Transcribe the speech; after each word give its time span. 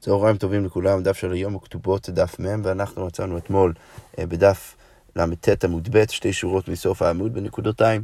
צהריים 0.00 0.36
טובים 0.36 0.64
לכולם, 0.64 1.02
דף 1.02 1.16
של 1.16 1.32
היום 1.32 1.56
הכתובות 1.56 2.10
דף 2.10 2.40
מ', 2.40 2.60
ואנחנו 2.64 3.06
מצאנו 3.06 3.38
אתמול 3.38 3.72
אה, 4.18 4.26
בדף 4.26 4.76
ל"ט 5.16 5.64
עמוד 5.64 5.88
ב', 5.92 6.04
שתי 6.08 6.32
שורות 6.32 6.68
מסוף 6.68 7.02
העמוד 7.02 7.34
בנקודותיים. 7.34 8.02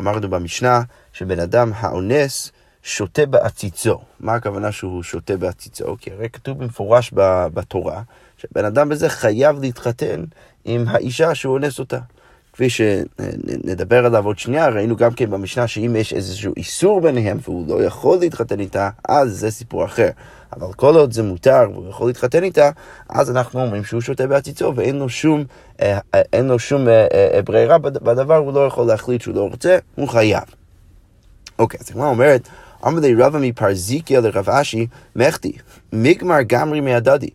אמרנו 0.00 0.30
במשנה 0.30 0.82
שבן 1.12 1.40
אדם 1.40 1.72
האונס 1.74 2.52
שותה 2.82 3.26
בעציצו. 3.26 3.98
מה 4.20 4.34
הכוונה 4.34 4.72
שהוא 4.72 5.02
שותה 5.02 5.36
בעציצו? 5.36 5.96
כי 6.00 6.10
הרי 6.10 6.28
כתוב 6.30 6.58
במפורש 6.58 7.12
בתורה 7.54 8.02
שבן 8.36 8.64
אדם 8.64 8.88
בזה 8.88 9.08
חייב 9.08 9.60
להתחתן 9.60 10.24
עם 10.64 10.84
האישה 10.88 11.34
שהוא 11.34 11.54
אונס 11.54 11.78
אותה. 11.78 11.98
כפי 12.58 12.70
שנדבר 12.70 14.06
עליו 14.06 14.26
עוד 14.26 14.38
שנייה, 14.38 14.68
ראינו 14.68 14.96
גם 14.96 15.12
כן 15.12 15.30
במשנה 15.30 15.66
שאם 15.66 15.96
יש 15.96 16.12
איזשהו 16.12 16.52
איסור 16.56 17.00
ביניהם 17.00 17.38
והוא 17.42 17.68
לא 17.68 17.84
יכול 17.84 18.18
להתחתן 18.18 18.60
איתה, 18.60 18.90
אז 19.08 19.38
זה 19.38 19.50
סיפור 19.50 19.84
אחר. 19.84 20.08
אבל 20.52 20.72
כל 20.72 20.96
עוד 20.96 21.12
זה 21.12 21.22
מותר 21.22 21.68
והוא 21.72 21.88
יכול 21.88 22.06
להתחתן 22.06 22.42
איתה, 22.42 22.70
אז 23.08 23.30
אנחנו 23.30 23.62
אומרים 23.62 23.84
שהוא 23.84 24.00
שותה 24.00 24.26
בעציצו 24.26 24.72
ואין 24.76 24.98
לו 24.98 25.08
שום, 25.08 25.44
אה, 25.82 25.98
אה, 26.14 26.22
אין 26.32 26.48
לו 26.48 26.58
שום 26.58 26.88
אה, 26.88 27.42
ברירה 27.44 27.78
בדבר, 27.78 28.36
הוא 28.36 28.52
לא 28.52 28.66
יכול 28.66 28.86
להחליט 28.86 29.20
שהוא 29.20 29.34
לא 29.34 29.48
רוצה, 29.48 29.78
הוא 29.94 30.08
חייב. 30.08 30.44
אוקיי, 31.58 31.80
אז 31.80 31.90
הגמרא 31.90 32.08
אומרת, 32.08 32.48
אמר 32.86 33.00
לי 33.00 33.14
רבא 33.14 33.38
מפרזיקיה 33.38 34.20
לרב 34.20 34.50
אשי, 34.50 34.86
מחטי, 35.16 35.52
מגמר 35.92 36.42
גמרי 36.46 36.80
מהדדי. 36.80 37.30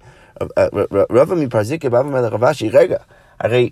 רבא 0.93 1.35
מפרזיקיה 1.35 1.89
בא 1.89 1.97
ואומר 1.97 2.21
לרב 2.21 2.43
אשי, 2.43 2.69
רגע, 2.69 2.97
הרי 3.43 3.69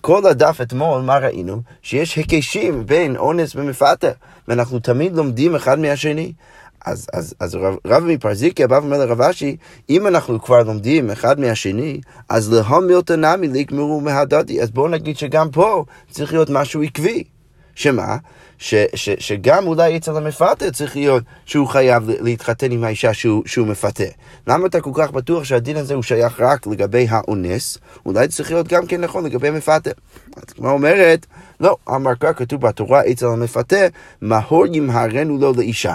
כל 0.00 0.26
הדף 0.26 0.58
אתמול, 0.62 1.02
מה 1.02 1.18
ראינו? 1.18 1.62
שיש 1.82 2.16
היקשים 2.16 2.86
בין 2.86 3.16
אונס 3.16 3.56
ומפתה, 3.56 4.10
ואנחנו 4.48 4.78
תמיד 4.78 5.16
לומדים 5.16 5.54
אחד 5.54 5.78
מהשני. 5.78 6.32
אז, 6.86 7.06
אז, 7.12 7.34
אז 7.40 7.54
רב, 7.54 7.76
רב 7.86 8.04
מפרזיקיה 8.04 8.68
בא 8.68 8.74
ואומר 8.74 8.98
לרב 8.98 9.20
אשי, 9.20 9.56
אם 9.90 10.06
אנחנו 10.06 10.42
כבר 10.42 10.62
לומדים 10.62 11.10
אחד 11.10 11.40
מהשני, 11.40 12.00
אז 12.28 12.52
להומילתא 12.52 13.12
נמי 13.12 13.48
לגמרו 13.48 14.00
מהדדי, 14.00 14.62
אז 14.62 14.70
בואו 14.70 14.88
נגיד 14.88 15.16
שגם 15.16 15.50
פה 15.50 15.84
צריך 16.10 16.32
להיות 16.32 16.50
משהו 16.50 16.82
עקבי. 16.82 17.24
שמה? 17.76 18.16
ש, 18.58 18.74
ש, 18.94 19.10
שגם 19.18 19.66
אולי 19.66 19.96
אצל 19.96 20.16
המפתה 20.16 20.70
צריך 20.70 20.96
להיות 20.96 21.22
שהוא 21.46 21.66
חייב 21.66 22.10
להתחתן 22.20 22.70
עם 22.70 22.84
האישה 22.84 23.14
שהוא, 23.14 23.42
שהוא 23.46 23.66
מפתה. 23.66 24.04
למה 24.46 24.66
אתה 24.66 24.80
כל 24.80 24.90
כך 24.94 25.10
בטוח 25.10 25.44
שהדין 25.44 25.76
הזה 25.76 25.94
הוא 25.94 26.02
שייך 26.02 26.40
רק 26.40 26.66
לגבי 26.66 27.06
האונס? 27.10 27.78
אולי 28.06 28.28
צריך 28.28 28.50
להיות 28.50 28.68
גם 28.68 28.86
כן 28.86 29.00
נכון 29.00 29.24
לגבי 29.24 29.48
המפתה. 29.48 29.90
אז 30.36 30.52
כמו 30.56 30.70
אומרת, 30.70 31.26
לא, 31.60 31.76
כך 32.20 32.30
כתוב 32.36 32.60
בתורה 32.60 33.02
אצל 33.10 33.26
המפתה, 33.26 33.86
מהור 34.20 34.66
ימהרנו 34.66 35.38
לו 35.38 35.52
לאישה. 35.56 35.94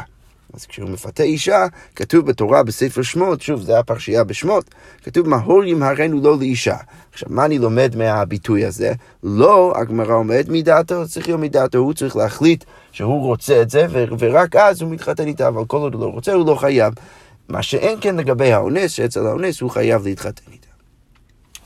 אז 0.54 0.66
כשהוא 0.66 0.90
מפתה 0.90 1.24
אישה, 1.24 1.66
כתוב 1.96 2.26
בתורה 2.26 2.64
בספר 2.64 3.02
שמות, 3.02 3.42
שוב, 3.42 3.62
זה 3.62 3.80
הפרשייה 3.80 4.24
בשמות, 4.24 4.66
כתוב 5.04 5.30
מהור 5.30 5.64
ימהרנו 5.64 6.22
לו 6.22 6.38
לאישה. 6.38 6.78
עכשיו, 7.14 7.30
מה 7.32 7.46
אני 7.46 7.58
לומד 7.58 7.96
מהביטוי 7.96 8.66
הזה? 8.66 8.94
לא, 9.24 9.74
הגמרא 9.76 10.14
אומרת 10.14 10.46
מדעתו, 10.50 11.08
צריך 11.08 11.28
להיות 11.28 11.42
מדעתו, 11.42 11.78
הוא 11.78 11.94
צריך 11.94 12.16
להחליט 12.16 12.64
שהוא 12.92 13.22
רוצה 13.22 13.62
את 13.62 13.70
זה, 13.70 13.86
ורק 14.20 14.56
אז 14.56 14.82
הוא 14.82 14.92
מתחתן 14.92 15.28
איתה, 15.28 15.48
אבל 15.48 15.66
כל 15.66 15.78
עוד 15.78 15.94
הוא 15.94 16.02
לא 16.02 16.08
רוצה, 16.08 16.34
הוא 16.34 16.46
לא 16.46 16.56
חייב. 16.56 16.94
מה 17.50 17.64
שאין 17.64 17.98
כן 18.02 18.16
לגבי 18.16 18.52
האונס, 18.52 18.92
שאצל 18.92 19.28
האונס 19.28 19.62
הוא 19.62 19.72
חייב 19.72 20.04
להתחתן 20.04 20.52
איתה. 20.52 20.61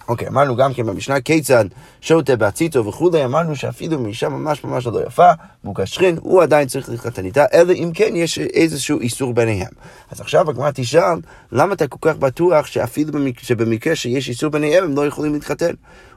אוקיי, 0.08 0.28
אמרנו 0.28 0.56
גם 0.56 0.73
כן 0.73 0.86
במשנה 0.86 1.22
כיצד 1.22 1.66
שוטה 2.02 2.36
בעציתו 2.36 2.86
וכולי, 2.86 3.25
אמרנו 3.25 3.56
שאפילו 3.56 4.00
מאישה 4.00 4.30
ממש 4.30 4.64
ממש 4.64 4.86
לא 4.86 5.03
יפה, 5.08 5.31
מוגשכין, 5.64 6.17
הוא 6.22 6.44
עדיין 6.44 6.67
צריך 6.67 6.89
להתחתן 6.89 7.25
איתה, 7.25 7.45
אלא 7.53 7.73
אם 7.73 7.92
כן 7.94 8.16
יש 8.16 8.39
איזשהו 8.39 9.00
איסור 9.00 9.34
ביניהם. 9.34 9.72
אז 10.12 10.22
עכשיו 10.22 10.50
הגמרא 10.50 10.72
תשאל, 10.73 11.20
למה 11.52 11.73
אתה 11.73 11.88
כל 11.88 11.97
כך 12.02 12.17
בטוח 12.17 12.66
שאפילו 12.66 13.12
במק... 13.12 13.39
שבמקרה 13.39 13.95
שיש 13.95 14.30
איסור 14.30 14.50
ביניהם 14.50 14.84
הם 14.84 14.95
לא 14.95 15.08
יכולים 15.08 15.34
להתחתן? 15.34 15.72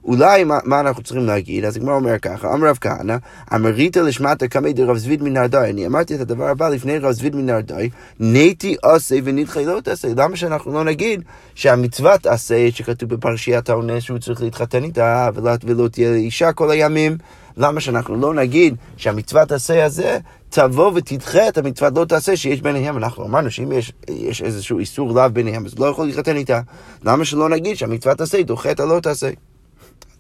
אולי 0.09 0.45
מה, 0.45 0.59
מה 0.65 0.81
אנחנו 0.81 1.03
צריכים 1.03 1.27
להגיד? 1.27 1.65
אז 1.65 1.77
הגמרא 1.77 1.95
אומר 1.95 2.19
ככה, 2.19 2.55
אמר 2.55 2.69
רב 2.69 2.79
כהנא, 2.81 3.17
אמרית 3.55 3.97
לשמטה 3.97 4.49
קמי 4.49 4.73
דרב 4.73 4.97
זביד 4.97 5.23
מנהרדאי. 5.23 5.71
אני 5.71 5.87
אמרתי 5.87 6.15
את 6.15 6.21
הדבר 6.21 6.49
הבא 6.49 6.69
לפני 6.69 6.99
רב 6.99 7.11
זביד 7.13 7.37
מנהרדאי, 7.37 7.91
נטי 8.21 8.77
עשה 8.83 9.17
ונדחי 9.25 9.65
לא 9.65 9.81
תעשה. 9.81 10.09
למה 10.17 10.37
שאנחנו 10.37 10.73
לא 10.73 10.85
נגיד 10.85 11.23
שהמצוות 11.55 12.27
עשה 12.27 12.71
שכתוב 12.71 13.15
בפרשיית 13.15 13.71
האונס 13.71 14.03
שהוא 14.03 14.19
צריך 14.19 14.43
להתחתן 14.43 14.85
איתה 14.85 15.31
ולא 15.63 15.89
תהיה 15.89 16.15
אישה 16.15 16.53
כל 16.53 16.71
הימים? 16.71 17.17
למה 17.57 17.81
שאנחנו 17.81 18.17
לא 18.17 18.35
נגיד 18.35 18.75
שהמצוות 18.97 19.53
עשה 19.53 19.85
הזה 19.85 20.19
תבוא 20.49 20.93
ותדחה 20.95 21.49
את 21.49 21.59
המצוות 21.59 21.93
לא 21.97 22.05
תעשה 22.05 22.37
שיש 22.37 22.63
ביניהם? 22.63 22.97
אנחנו 22.97 23.25
אמרנו 23.25 23.51
שאם 23.51 23.73
יש, 23.73 23.93
יש 24.09 24.43
איזשהו 24.43 24.79
איסור 24.79 25.15
לאו 25.15 25.31
ביניהם, 25.33 25.67
אז 25.67 25.79
לא 25.79 25.87
יכול 25.87 26.07
להתחתן 26.07 26.37
איתה. 26.37 26.61
למה 27.05 27.25
שלא 27.25 27.49
נגיד 27.49 27.77
שהמצוות 27.77 28.21
עשה 28.21 28.43
דוחה 28.43 28.71
את 28.71 28.81
הלא 28.81 29.01
תעשה? 29.01 29.31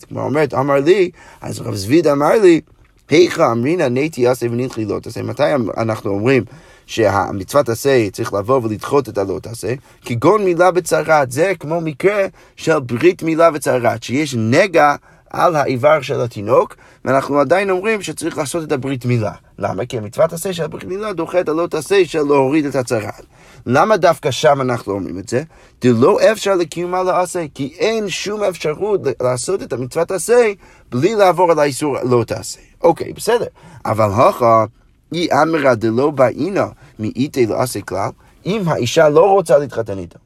כמו 0.08 0.20
אומרת, 0.20 0.54
אמר 0.54 0.74
לי, 0.74 1.10
אז 1.40 1.60
רב 1.60 1.74
זביד 1.74 2.06
אמר 2.06 2.42
לי, 2.42 2.60
היכא 3.08 3.52
אמרינא 3.52 3.88
נטי 3.90 4.26
עשה 4.26 4.46
ונדחי 4.50 4.84
לא 4.84 4.98
תעשה. 5.00 5.22
מתי 5.22 5.42
אנחנו 5.76 6.10
אומרים 6.10 6.44
שהמצוות 6.86 7.68
עשה 7.68 8.10
צריך 8.12 8.34
לבוא 8.34 8.60
ולדחות 8.62 9.08
את 9.08 9.18
הלא 9.18 9.38
תעשה? 9.42 9.74
כגון 10.04 10.44
מילה 10.44 10.70
בצרת, 10.70 11.30
זה 11.32 11.52
כמו 11.60 11.80
מקרה 11.80 12.26
של 12.56 12.78
ברית 12.78 13.22
מילה 13.22 13.50
בצרת, 13.50 14.02
שיש 14.02 14.34
נגע 14.34 14.94
על 15.30 15.56
האיבר 15.56 16.00
של 16.00 16.20
התינוק, 16.20 16.76
ואנחנו 17.04 17.40
עדיין 17.40 17.70
אומרים 17.70 18.02
שצריך 18.02 18.38
לעשות 18.38 18.64
את 18.64 18.72
הברית 18.72 19.04
מילה. 19.04 19.32
למה? 19.58 19.86
כי 19.86 19.98
המצוות 19.98 20.32
עשה 20.32 20.52
של 20.52 20.62
הברית 20.62 20.84
מילה 20.84 21.12
דוחה 21.12 21.40
את 21.40 21.48
הלא 21.48 21.66
תעשה 21.66 22.04
של 22.04 22.22
להוריד 22.22 22.66
את 22.66 22.74
הצרת. 22.74 23.24
למה 23.66 23.96
דווקא 23.96 24.30
שם 24.30 24.60
אנחנו 24.60 24.92
אומרים 24.92 25.18
את 25.18 25.28
זה? 25.28 25.42
דלא 25.82 26.18
אפשר 26.32 26.54
לקיומה 26.54 27.02
לעשה, 27.02 27.44
כי 27.54 27.74
אין 27.78 28.08
שום 28.08 28.42
אפשרות 28.42 29.00
לעשות 29.22 29.62
את 29.62 29.72
המצוות 29.72 30.10
עשה 30.10 30.52
בלי 30.90 31.14
לעבור 31.14 31.50
על 31.50 31.58
האיסור 31.58 31.96
לא 32.02 32.24
תעשה. 32.24 32.60
אוקיי, 32.82 33.12
בסדר. 33.12 33.46
אבל 33.84 34.10
הכה, 34.12 34.64
אי 35.12 35.28
אמרה 35.42 35.74
דלא 35.74 36.10
באינה 36.10 36.66
מאיתי 36.98 37.46
לעשה 37.46 37.80
כלל, 37.80 38.10
אם 38.46 38.62
האישה 38.66 39.08
לא 39.08 39.30
רוצה 39.30 39.58
להתחתן 39.58 39.98
איתו. 39.98 40.18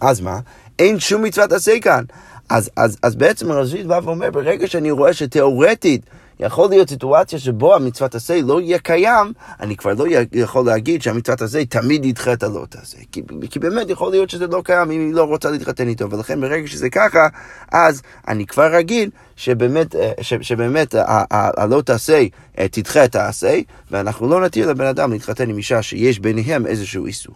אז 0.00 0.20
מה? 0.20 0.40
אין 0.78 1.00
שום 1.00 1.22
מצוות 1.22 1.52
עשה 1.52 1.80
כאן. 1.80 2.04
אז, 2.48 2.70
אז, 2.76 2.98
אז 3.02 3.16
בעצם 3.16 3.50
הרזית 3.50 3.86
בא 3.86 4.00
ואומר, 4.04 4.30
ברגע 4.30 4.66
שאני 4.66 4.90
רואה 4.90 5.12
שתאורטית 5.12 6.02
יכול 6.40 6.68
להיות 6.70 6.88
סיטואציה 6.88 7.38
שבו 7.38 7.74
המצוות 7.74 8.14
עשה 8.14 8.40
לא 8.42 8.60
יהיה 8.60 8.78
קיים, 8.78 9.32
אני 9.60 9.76
כבר 9.76 9.92
לא 9.94 10.04
יכול 10.32 10.66
להגיד 10.66 11.02
שהמצוות 11.02 11.42
עשה 11.42 11.64
תמיד 11.64 12.04
ידחה 12.04 12.32
את 12.32 12.42
הלא 12.42 12.66
תעשה. 12.68 12.98
כי, 13.12 13.22
כי 13.50 13.58
באמת 13.58 13.90
יכול 13.90 14.10
להיות 14.10 14.30
שזה 14.30 14.46
לא 14.46 14.62
קיים 14.64 14.90
אם 14.90 15.00
היא 15.00 15.14
לא 15.14 15.24
רוצה 15.24 15.50
להתחתן 15.50 15.88
איתו, 15.88 16.10
ולכן 16.10 16.40
ברגע 16.40 16.66
שזה 16.66 16.90
ככה, 16.90 17.28
אז 17.72 18.02
אני 18.28 18.46
כבר 18.46 18.80
אגיד 18.80 19.10
שבאמת, 19.36 19.94
אה, 19.94 20.12
שבאמת 20.22 20.94
הלא 21.30 21.82
תעשה 21.82 22.24
אה, 22.58 22.68
תדחה 22.68 23.04
את 23.04 23.14
העשה, 23.14 23.60
ואנחנו 23.90 24.28
לא 24.28 24.40
נתיר 24.40 24.70
לבן 24.70 24.86
אדם 24.86 25.12
להתחתן 25.12 25.50
עם 25.50 25.56
אישה 25.56 25.82
שיש 25.82 26.18
ביניהם 26.18 26.66
איזשהו 26.66 27.06
איסור. 27.06 27.34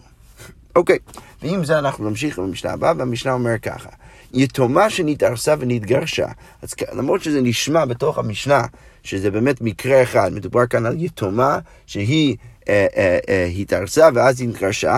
אוקיי, 0.75 0.97
ועם 1.41 1.65
זה 1.65 1.79
אנחנו 1.79 2.09
נמשיך 2.09 2.39
במשנה 2.39 2.71
הבאה, 2.71 2.93
והמשנה 2.97 3.33
אומר 3.33 3.57
ככה. 3.57 3.89
יתומה 4.33 4.89
שנתארסה 4.89 5.55
ונתגרשה. 5.59 6.27
אז 6.61 6.73
למרות 6.93 7.23
שזה 7.23 7.41
נשמע 7.41 7.85
בתוך 7.85 8.17
המשנה, 8.17 8.61
שזה 9.03 9.31
באמת 9.31 9.61
מקרה 9.61 10.03
אחד, 10.03 10.33
מדובר 10.33 10.65
כאן 10.65 10.85
על 10.85 10.95
יתומה 10.97 11.59
שהיא 11.85 12.37
אה, 12.69 12.85
אה, 12.97 13.19
אה, 13.29 13.45
התארסה 13.45 14.09
ואז 14.13 14.41
היא 14.41 14.49
נתגרשה. 14.49 14.97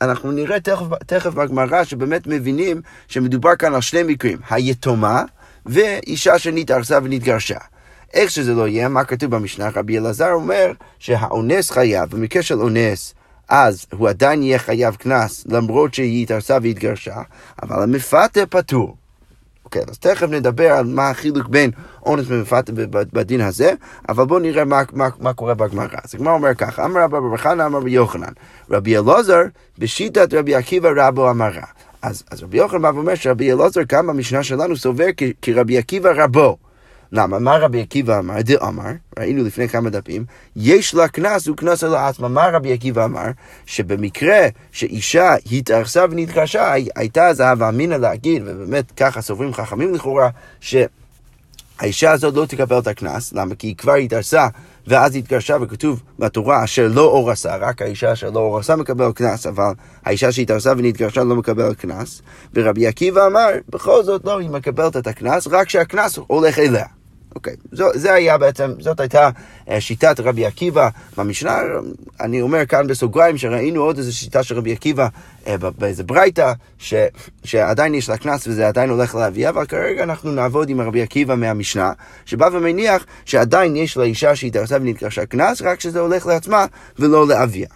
אנחנו 0.00 0.32
נראה 0.32 0.60
תכף, 0.60 0.86
תכף 1.06 1.34
בגמרא 1.34 1.84
שבאמת 1.84 2.26
מבינים 2.26 2.80
שמדובר 3.08 3.56
כאן 3.56 3.74
על 3.74 3.80
שני 3.80 4.02
מקרים, 4.02 4.38
היתומה 4.50 5.22
ואישה 5.66 6.38
שנתארסה 6.38 6.98
ונתגרשה. 7.02 7.58
איך 8.14 8.30
שזה 8.30 8.54
לא 8.54 8.68
יהיה, 8.68 8.88
מה 8.88 9.04
כתוב 9.04 9.30
במשנה? 9.30 9.68
רבי 9.74 9.98
אלעזר 9.98 10.32
אומר 10.32 10.72
שהאונס 10.98 11.70
חייב, 11.70 12.10
במקרה 12.10 12.42
של 12.42 12.60
אונס, 12.60 13.14
אז 13.48 13.86
הוא 13.92 14.08
עדיין 14.08 14.42
יהיה 14.42 14.58
חייב 14.58 14.94
קנס, 14.94 15.44
למרות 15.48 15.94
שהיא 15.94 16.22
התארסה 16.22 16.58
והתגרשה, 16.62 17.22
אבל 17.62 17.82
המפתה 17.82 18.46
פטור. 18.46 18.96
אוקיי, 19.64 19.82
אז 19.90 19.98
תכף 19.98 20.28
נדבר 20.30 20.72
על 20.72 20.86
מה 20.86 21.10
החילוק 21.10 21.48
בין 21.48 21.70
אונס 22.06 22.24
ומפתה 22.28 22.72
בדין 22.92 23.40
הזה, 23.40 23.72
אבל 24.08 24.24
בואו 24.24 24.38
נראה 24.38 24.64
מה, 24.64 24.82
מה, 24.92 25.08
מה 25.20 25.32
קורה 25.32 25.54
בגמרא. 25.54 25.86
אז 26.04 26.14
הגמרא 26.14 26.32
אומר 26.32 26.54
ככה, 26.54 26.84
אמר 26.84 27.00
רבי 27.00 27.16
רבי 27.16 27.38
חנא, 27.38 27.66
אמר 27.66 27.78
רבי 27.78 27.90
יוחנן, 27.90 28.32
רבי 28.70 28.98
אלעזר, 28.98 29.42
בשיטת 29.78 30.34
רבי 30.34 30.54
עקיבא 30.54 30.88
רבו 30.96 31.30
אמרה. 31.30 31.64
אז, 32.02 32.24
אז 32.30 32.42
רבי 32.42 32.58
יוחנן 32.58 32.82
בא 32.82 32.90
ואומר 32.94 33.14
שרבי 33.14 33.52
אלעזר 33.52 33.84
כאן 33.84 34.06
במשנה 34.06 34.42
שלנו 34.42 34.76
סובר 34.76 35.06
כרבי 35.42 35.78
עקיבא 35.78 36.12
רבו. 36.16 36.56
למה? 37.12 37.38
מה 37.38 37.56
רבי 37.56 37.80
עקיבא 37.80 38.18
אמר? 38.18 38.40
דאמר, 38.40 38.90
ראינו 39.18 39.44
לפני 39.44 39.68
כמה 39.68 39.90
דפים, 39.90 40.24
יש 40.56 40.94
לה 40.94 41.08
קנס 41.08 41.48
וקנס 41.48 41.84
על 41.84 41.94
עצמה. 41.94 42.28
מה 42.28 42.48
רבי 42.52 42.72
עקיבא 42.72 43.04
אמר? 43.04 43.26
שבמקרה 43.66 44.46
שאישה 44.72 45.34
התארסה 45.52 46.04
ונתקשה, 46.10 46.72
הייתה 46.96 47.26
אז 47.26 47.40
הווה 47.40 47.68
אמינא 47.68 47.94
להגיד, 47.94 48.42
ובאמת 48.46 48.92
ככה 48.96 49.20
סוברים 49.22 49.54
חכמים 49.54 49.94
לכאורה, 49.94 50.28
שהאישה 50.60 52.12
הזאת 52.12 52.34
לא 52.34 52.46
תקבל 52.46 52.78
את 52.78 52.86
הקנס, 52.86 53.32
למה? 53.32 53.54
כי 53.54 53.66
היא 53.66 53.76
כבר 53.76 53.94
התארסה 53.94 54.48
ואז 54.86 55.16
התגרשה 55.16 55.56
וכתוב 55.60 56.02
בתורה 56.18 56.64
אשר 56.64 56.88
לא 56.94 57.04
אורסה, 57.04 57.56
רק 57.56 57.82
האישה 57.82 58.12
אשר 58.12 58.30
לא 58.30 58.40
אורסה 58.40 58.76
מקבל 58.76 59.12
קנס, 59.12 59.46
אבל 59.46 59.72
האישה 60.04 60.32
שהתארסה 60.32 60.72
ונתגרשה 60.76 61.24
לא 61.24 61.36
מקבל 61.36 61.74
קנס. 61.74 62.22
ורבי 62.54 62.86
עקיבא 62.86 63.26
אמר, 63.26 63.48
בכל 63.68 64.02
זאת 64.02 64.24
לא, 64.24 64.38
היא 64.38 64.50
מקבלת 64.50 64.96
את 64.96 65.06
הקנס, 65.06 65.46
רק 65.46 65.68
שהקנס 65.68 66.18
הולך 66.26 66.58
אליה. 66.58 66.86
אוקיי, 67.34 67.54
זו, 67.72 67.86
זה 67.94 68.14
היה 68.14 68.38
בעצם, 68.38 68.72
זאת 68.78 69.00
הייתה 69.00 69.30
אה, 69.70 69.80
שיטת 69.80 70.20
רבי 70.20 70.46
עקיבא 70.46 70.88
במשנה. 71.16 71.58
אני 72.20 72.40
אומר 72.40 72.66
כאן 72.66 72.86
בסוגריים 72.86 73.38
שראינו 73.38 73.82
עוד 73.82 73.98
איזו 73.98 74.16
שיטה 74.16 74.42
של 74.42 74.56
רבי 74.56 74.72
עקיבא 74.72 75.08
אה, 75.46 75.56
באיזה 75.78 76.02
ברייתא, 76.02 76.52
שעדיין 77.44 77.94
יש 77.94 78.08
לה 78.08 78.16
קנס 78.16 78.46
וזה 78.46 78.68
עדיין 78.68 78.90
הולך 78.90 79.14
לאביה, 79.14 79.48
אבל 79.48 79.66
כרגע 79.66 80.02
אנחנו 80.02 80.32
נעבוד 80.32 80.68
עם 80.68 80.80
רבי 80.80 81.02
עקיבא 81.02 81.34
מהמשנה, 81.34 81.92
שבא 82.24 82.48
ומניח 82.52 83.06
שעדיין 83.24 83.76
יש 83.76 83.96
לאישה 83.96 84.36
שהתארסה 84.36 84.76
ונתקרשה 84.76 85.26
קנס, 85.26 85.62
רק 85.62 85.80
שזה 85.80 86.00
הולך 86.00 86.26
לעצמה 86.26 86.66
ולא 86.98 87.28
לאביה. 87.28 87.68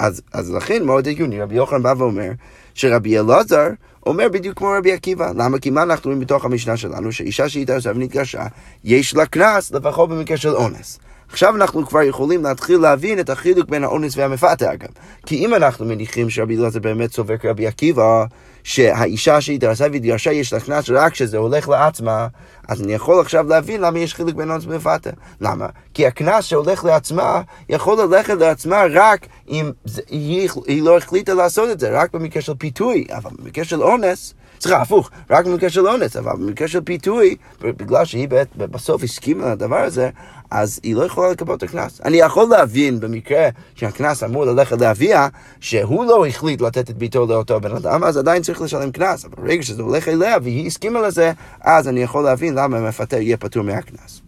אז, 0.00 0.22
אז 0.32 0.50
לכן 0.50 0.84
מאוד 0.84 1.08
הגיוני, 1.08 1.42
רבי 1.42 1.54
יוחנן 1.54 1.82
בא 1.82 1.94
ואומר 1.98 2.30
שרבי 2.74 3.18
אלעזר 3.18 3.68
אומר 4.06 4.28
בדיוק 4.32 4.58
כמו 4.58 4.72
רבי 4.78 4.92
עקיבא. 4.92 5.32
למה? 5.36 5.58
כי 5.58 5.70
מה 5.70 5.82
אנחנו 5.82 6.08
רואים 6.08 6.20
בתוך 6.20 6.44
המשנה 6.44 6.76
שלנו? 6.76 7.12
שאישה 7.12 7.48
שהתארסה 7.48 7.90
ונתגרשה, 7.90 8.46
יש 8.84 9.14
לה 9.14 9.26
קנס 9.26 9.72
לפחות 9.72 10.10
במקרה 10.10 10.36
של 10.36 10.48
אונס. 10.48 10.98
עכשיו 11.28 11.56
אנחנו 11.56 11.86
כבר 11.86 12.02
יכולים 12.02 12.42
להתחיל 12.42 12.78
להבין 12.78 13.18
את 13.18 13.30
החילוק 13.30 13.68
בין 13.68 13.84
האונס 13.84 14.16
והמפתה 14.16 14.72
אגב. 14.72 14.88
כי 15.26 15.46
אם 15.46 15.54
אנחנו 15.54 15.86
מניחים 15.86 16.30
שרבי 16.30 16.56
אלעזר 16.56 16.78
באמת 16.78 17.12
סובר 17.12 17.36
כרבי 17.36 17.66
עקיבא, 17.66 18.24
שהאישה 18.64 19.40
שהתארסה 19.40 19.86
והתגרשה 19.92 20.32
יש 20.32 20.52
לה 20.52 20.60
קנס 20.60 20.90
רק 20.90 21.12
כשזה 21.12 21.38
הולך 21.38 21.68
לעצמה, 21.68 22.26
אז 22.68 22.82
אני 22.82 22.92
יכול 22.92 23.20
עכשיו 23.20 23.48
להבין 23.48 23.80
למה 23.80 23.98
יש 23.98 24.14
חילוק 24.14 24.36
בין 24.36 24.50
אונס 24.50 24.64
ומפתה. 24.66 25.10
למה? 25.40 25.66
כי 25.94 26.06
הקנס 26.06 26.44
שהולך 26.44 26.84
לעצמה 26.84 27.42
יכול 27.68 28.02
ללכת 28.02 28.34
לעצמה 28.34 28.82
רק 28.90 29.26
אם 29.48 29.70
זה, 29.84 30.02
היא, 30.08 30.48
היא 30.66 30.82
לא 30.82 30.96
החליטה 30.96 31.34
לעשות 31.34 31.70
את 31.70 31.80
זה, 31.80 32.00
רק 32.00 32.14
במקרה 32.14 32.42
של 32.42 32.54
פיתוי, 32.54 33.06
אבל 33.10 33.30
במקרה 33.38 33.64
של 33.64 33.82
אונס, 33.82 34.34
סליחה, 34.60 34.82
הפוך, 34.82 35.10
רק 35.30 35.46
במקרה 35.46 35.70
של 35.70 35.88
אונס, 35.88 36.16
אבל 36.16 36.32
במקרה 36.32 36.68
של 36.68 36.80
פיתוי, 36.80 37.36
בגלל 37.60 38.04
שהיא 38.04 38.28
בסוף 38.56 39.02
הסכימה 39.02 39.52
לדבר 39.52 39.76
הזה, 39.76 40.10
אז 40.50 40.80
היא 40.82 40.94
לא 40.94 41.04
יכולה 41.04 41.30
לקבל 41.30 41.54
את 41.54 41.62
הקנס. 41.62 42.00
אני 42.04 42.16
יכול 42.16 42.48
להבין 42.48 43.00
במקרה 43.00 43.48
שהקנס 43.74 44.22
אמור 44.22 44.44
ללכת 44.44 44.80
לאביה, 44.80 45.28
שהוא 45.60 46.04
לא 46.04 46.26
החליט 46.26 46.60
לתת 46.60 46.90
את 46.90 46.98
ביתו 46.98 47.26
לאותו 47.26 47.60
בן 47.60 47.76
אדם, 47.76 48.04
אז 48.04 48.16
עדיין 48.16 48.42
צריך 48.42 48.60
לשלם 48.60 48.90
קנס. 48.90 49.24
אבל 49.24 49.34
ברגע 49.44 49.62
שזה 49.62 49.82
הולך 49.82 50.08
אליה 50.08 50.36
והיא 50.42 50.66
הסכימה 50.66 51.00
לזה, 51.00 51.32
אז 51.60 51.88
אני 51.88 52.02
יכול 52.02 52.24
להבין 52.24 52.54
למה 52.54 52.78
המפטר 52.78 53.20
יהיה 53.20 53.36
פטור 53.36 53.62
מהקנס. 53.62 54.22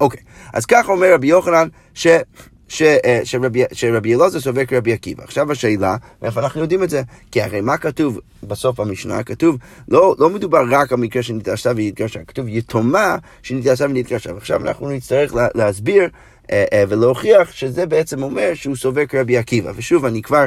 אוקיי, 0.00 0.20
אז 0.52 0.66
ככה 0.66 0.92
אומר 0.92 1.14
רבי 1.14 1.26
יוחנן, 1.26 1.68
ש... 1.94 2.06
ש, 2.68 2.82
אה, 2.82 3.20
שרבי, 3.24 3.62
שרבי 3.72 4.14
אלעזר 4.14 4.40
סובר 4.40 4.64
כרבי 4.64 4.92
עקיבא. 4.92 5.24
עכשיו 5.24 5.52
השאלה, 5.52 5.96
מאיפה 6.22 6.40
אנחנו 6.40 6.60
יודעים 6.60 6.82
את 6.82 6.90
זה? 6.90 7.02
כי 7.30 7.42
הרי 7.42 7.60
מה 7.60 7.76
כתוב 7.76 8.20
בסוף 8.42 8.80
המשנה? 8.80 9.22
כתוב, 9.22 9.56
לא, 9.88 10.14
לא 10.18 10.30
מדובר 10.30 10.62
רק 10.70 10.92
על 10.92 10.98
מקרה 10.98 11.22
שנתעשתה 11.22 11.72
והתגרשה, 11.76 12.24
כתוב 12.24 12.48
יתומה 12.48 13.16
שנתעשתה 13.42 13.84
ונתגרשה. 13.84 14.34
ועכשיו 14.34 14.60
אנחנו 14.60 14.90
נצטרך 14.90 15.34
לה, 15.34 15.48
להסביר 15.54 16.08
אה, 16.52 16.64
אה, 16.72 16.84
ולהוכיח 16.88 17.52
שזה 17.52 17.86
בעצם 17.86 18.22
אומר 18.22 18.50
שהוא 18.54 18.76
סובר 18.76 19.06
כרבי 19.06 19.36
עקיבא. 19.36 19.72
ושוב, 19.76 20.04
אני 20.04 20.22
כבר 20.22 20.46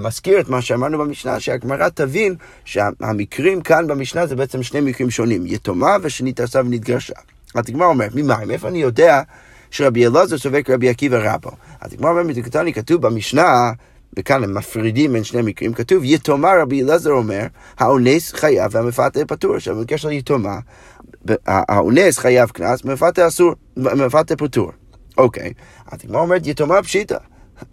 מזכיר 0.00 0.40
את 0.40 0.48
מה 0.48 0.62
שאמרנו 0.62 0.98
במשנה, 0.98 1.40
שהגמרא 1.40 1.88
תבין 1.88 2.34
שהמקרים 2.64 3.60
כאן 3.60 3.86
במשנה 3.86 4.26
זה 4.26 4.36
בעצם 4.36 4.62
שני 4.62 4.80
מקרים 4.80 5.10
שונים, 5.10 5.46
יתומה 5.46 5.96
ושנתעשתה 6.02 6.60
ונתגרשה. 6.60 7.14
אז 7.54 7.64
הגמרא 7.68 7.86
אומרת, 7.86 8.14
ממה? 8.14 8.44
מאיפה 8.46 8.68
אני 8.68 8.78
יודע? 8.82 9.22
שרבי 9.70 10.06
אלעזר 10.06 10.38
סובר 10.38 10.62
כרבי 10.62 10.88
עקיבא 10.88 11.34
רבו. 11.34 11.50
אז 11.80 11.92
כמו 11.98 12.08
אומר 12.08 12.22
מדיקתני, 12.22 12.72
כתוב 12.72 13.02
במשנה, 13.02 13.72
וכאן 14.16 14.44
הם 14.44 14.54
מפרידים 14.54 15.12
בין 15.12 15.24
שני 15.24 15.42
מקרים, 15.42 15.72
כתוב 15.72 16.04
יתומה 16.04 16.52
רבי 16.62 16.82
אלעזר 16.82 17.10
אומר, 17.10 17.46
האונס 17.78 18.32
חייב 18.32 18.74
והמפתה 18.74 19.24
פטור. 19.24 19.56
עכשיו 19.56 19.76
בקשר 19.80 20.08
ליתומה, 20.08 20.58
האונס 21.46 22.18
חייב 22.18 22.50
קנס, 22.50 22.84
מפתה 22.84 23.26
אסור, 23.26 23.52
מפתה 23.76 24.36
פטור. 24.36 24.72
אוקיי, 25.18 25.52
אז 25.92 26.00
כמו 26.00 26.18
אומרת 26.18 26.46
יתומה 26.46 26.82
פשיטה. 26.82 27.16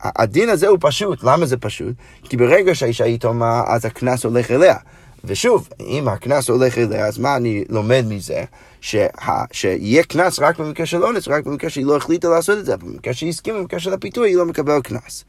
הדין 0.02 0.50
הזה 0.50 0.68
הוא 0.68 0.78
פשוט, 0.82 1.24
למה 1.24 1.46
זה 1.46 1.58
פשוט? 1.58 1.96
כי 2.24 2.38
ברגע 2.38 2.76
שהאישה 2.76 3.08
יתומה, 3.08 3.62
אז 3.68 3.86
הקנס 3.86 4.24
הולך 4.24 4.52
אליה. 4.52 4.76
ושוב, 5.24 5.70
אם 5.80 6.08
הקנס 6.08 6.50
הולך 6.50 6.78
אליה, 6.78 7.06
אז 7.06 7.18
מה 7.18 7.36
אני 7.36 7.64
לומד 7.70 8.06
מזה? 8.10 8.44
שה, 8.88 9.08
שיהיה 9.52 10.04
קנס 10.04 10.40
רק 10.40 10.60
במקרה 10.60 10.86
של 10.86 11.04
אונס, 11.04 11.28
רק 11.28 11.46
במקרה 11.46 11.70
שהיא 11.70 11.86
לא 11.86 11.98
החליטה 11.98 12.30
לעשות 12.30 12.58
את 12.58 12.66
זה, 12.66 12.78
במקרה 12.78 13.14
שהיא 13.14 13.30
הסכימה, 13.30 13.60
במקרה 13.60 13.80
של 13.80 13.94
הפיתוי, 13.94 14.30
היא 14.30 14.38
לא 14.38 14.46
מקבל 14.46 14.82
קנס. 14.82 15.26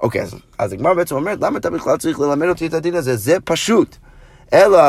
אוקיי, 0.00 0.22
אז, 0.22 0.34
אז 0.58 0.72
הגמר 0.72 0.94
בעצם 0.94 1.14
אומרת, 1.14 1.38
למה 1.40 1.58
אתה 1.58 1.70
בכלל 1.70 1.96
צריך 1.96 2.20
ללמד 2.20 2.48
אותי 2.48 2.66
את 2.66 2.74
הדין 2.74 2.94
הזה? 2.94 3.16
זה 3.16 3.36
פשוט. 3.44 3.96
אלא, 4.52 4.80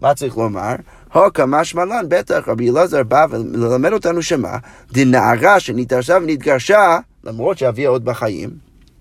מה 0.00 0.14
צריך 0.14 0.36
לומר? 0.36 0.74
הוקא 1.12 1.44
משמע 1.48 1.84
לן, 1.84 2.04
בטח 2.08 2.48
רבי 2.48 2.70
אלעזר 2.70 3.02
בא 3.02 3.26
וללמד 3.30 3.92
אותנו 3.92 4.22
שמה, 4.22 4.58
דנערה 4.92 5.60
שנתערשה 5.60 6.18
ונתגרשה, 6.22 6.98
למרות 7.24 7.58
שאביה 7.58 7.88
עוד 7.88 8.04
בחיים, 8.04 8.50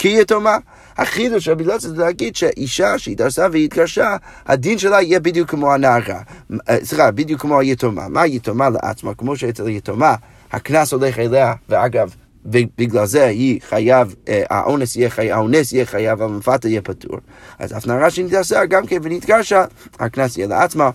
כי 0.02 0.20
יתומה. 0.22 0.58
החידוש 0.98 1.46
של 1.46 1.56
אלעזר 1.60 1.90
זה 1.90 2.04
להגיד 2.04 2.36
שאישה 2.36 2.98
שהתארסה 2.98 3.48
והתגרשה, 3.52 4.18
הדין 4.48 4.78
שלה 4.78 5.02
יהיה 5.02 5.20
בדיוק 5.20 5.50
כמו 5.50 5.74
הנערה. 5.74 6.20
אה, 6.70 6.78
סליחה, 6.84 7.12
בדיוק 7.12 7.42
כמו 7.42 7.60
היתומה. 7.60 8.08
מה 8.08 8.22
היתומה 8.22 8.70
לעצמה? 8.70 9.14
כמו 9.14 9.36
שאצל 9.36 9.68
היתומה 9.68 10.16
הקנס 10.52 10.94
הולך 10.94 11.20
אליה, 11.20 11.54
ואגב, 11.70 12.16
בגלל 12.78 13.06
זה 13.06 13.26
היא 13.26 13.60
חייב, 13.70 14.16
אה, 14.28 14.44
האונס 14.50 14.96
יהיה 14.96 15.10
חייב, 15.10 15.32
האונס 15.32 15.74
יהיה 15.74 15.86
חייב, 15.86 16.22
המפתה 16.22 16.70
יהיה 16.70 16.82
פטור. 16.82 17.18
אז 17.60 17.78
אף 17.78 17.88
נערה 17.88 18.10
שנתעשה 18.10 18.66
גם 18.66 18.86
כן 18.86 18.98
ונתגרשה, 19.04 19.66
הקנס 20.00 20.38
יהיה 20.38 20.48
לעצמה. 20.48 20.90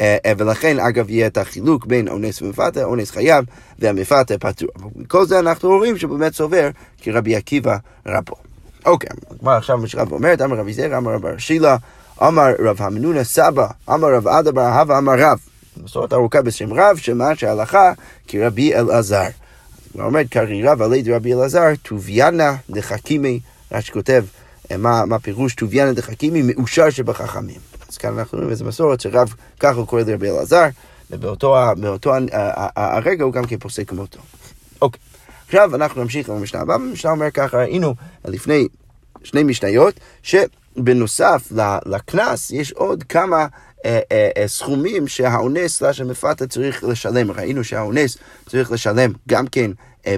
אה, 0.00 0.32
ולכן, 0.38 0.80
אגב, 0.80 1.10
יהיה 1.10 1.26
את 1.26 1.38
החילוק 1.38 1.86
בין 1.86 2.08
אונס 2.08 2.42
ומפתה, 2.42 2.84
אונס 2.84 3.10
חייב 3.10 3.44
והמפתה 3.78 4.38
פטור. 4.38 4.68
מכל 4.96 5.26
זה 5.26 5.38
אנחנו 5.38 5.68
רואים 5.68 5.98
שבאמת 5.98 6.34
סובר 6.34 6.70
כרבי 7.02 7.36
עקיבא 7.36 7.76
רבו. 8.06 8.34
אוקיי, 8.86 9.10
כבר 9.40 9.50
עכשיו 9.50 9.78
מה 9.78 9.86
שרב 9.86 10.12
אומרת, 10.12 10.42
אמר 10.42 10.56
רבי 10.56 10.72
זרע, 10.72 10.98
אמר 10.98 11.12
רב 11.12 11.26
ארשילה, 11.26 11.76
אמר 12.22 12.52
רב 12.58 12.76
המנונה 12.82 13.24
סבא, 13.24 13.66
אמר 13.90 14.14
רב 14.14 14.28
עדה 14.28 14.52
בר 14.52 14.62
אהבה, 14.62 14.98
אמר 14.98 15.12
רב. 15.18 15.38
מסורת 15.84 16.12
ארוכה 16.12 16.42
בשם 16.42 16.72
רב, 16.72 16.96
שמה 16.96 17.36
שהלכה 17.36 17.92
כרבי 18.28 18.74
אלעזר. 18.74 19.26
הוא 19.92 20.02
אומר, 20.02 20.20
קרי 20.30 20.62
רב 20.62 20.82
עלי 20.82 21.02
דרבי 21.02 21.34
אלעזר, 21.34 21.68
טוביאנה 21.82 22.56
דחכימי, 22.70 23.40
רש"י 23.72 23.92
כותב, 23.92 24.24
מה, 24.78 25.04
מה 25.04 25.18
פירוש 25.18 25.54
טוביאנה 25.54 25.92
דחכימי, 25.92 26.42
מאושר 26.42 26.90
שבחכמים. 26.90 27.73
אז 27.94 27.98
כאן 27.98 28.18
אנחנו 28.18 28.38
רואים 28.38 28.50
איזה 28.50 28.64
מסורת 28.64 29.00
שרב 29.00 29.34
ככה 29.60 29.78
הוא 29.78 29.86
קורא 29.86 30.02
לרבי 30.02 30.30
אלעזר, 30.30 30.66
ובאותו 31.10 31.56
הרגע 32.76 33.24
הוא 33.24 33.32
גם 33.32 33.46
כן 33.46 33.58
פוסק 33.58 33.88
כמותו. 33.88 34.18
אוקיי. 34.82 35.00
עכשיו 35.46 35.74
אנחנו 35.74 36.02
נמשיך 36.02 36.28
למשנה 36.28 36.60
הבאה, 36.60 36.76
המשנה 36.76 37.10
אומר 37.10 37.30
ככה, 37.30 37.56
ראינו 37.56 37.94
לפני 38.24 38.68
שני 39.24 39.42
משניות, 39.42 40.00
שבנוסף 40.22 41.52
לקנס 41.86 42.50
יש 42.50 42.72
עוד 42.72 43.02
כמה 43.02 43.46
אה, 43.84 44.00
אה, 44.12 44.30
אה, 44.36 44.48
סכומים 44.48 45.08
שהאונס 45.08 45.78
סלש 45.78 46.00
המפתה 46.00 46.46
צריך 46.46 46.84
לשלם. 46.84 47.30
ראינו 47.30 47.64
שהאונס 47.64 48.18
צריך 48.48 48.72
לשלם 48.72 49.12
גם 49.28 49.46
כן 49.46 49.70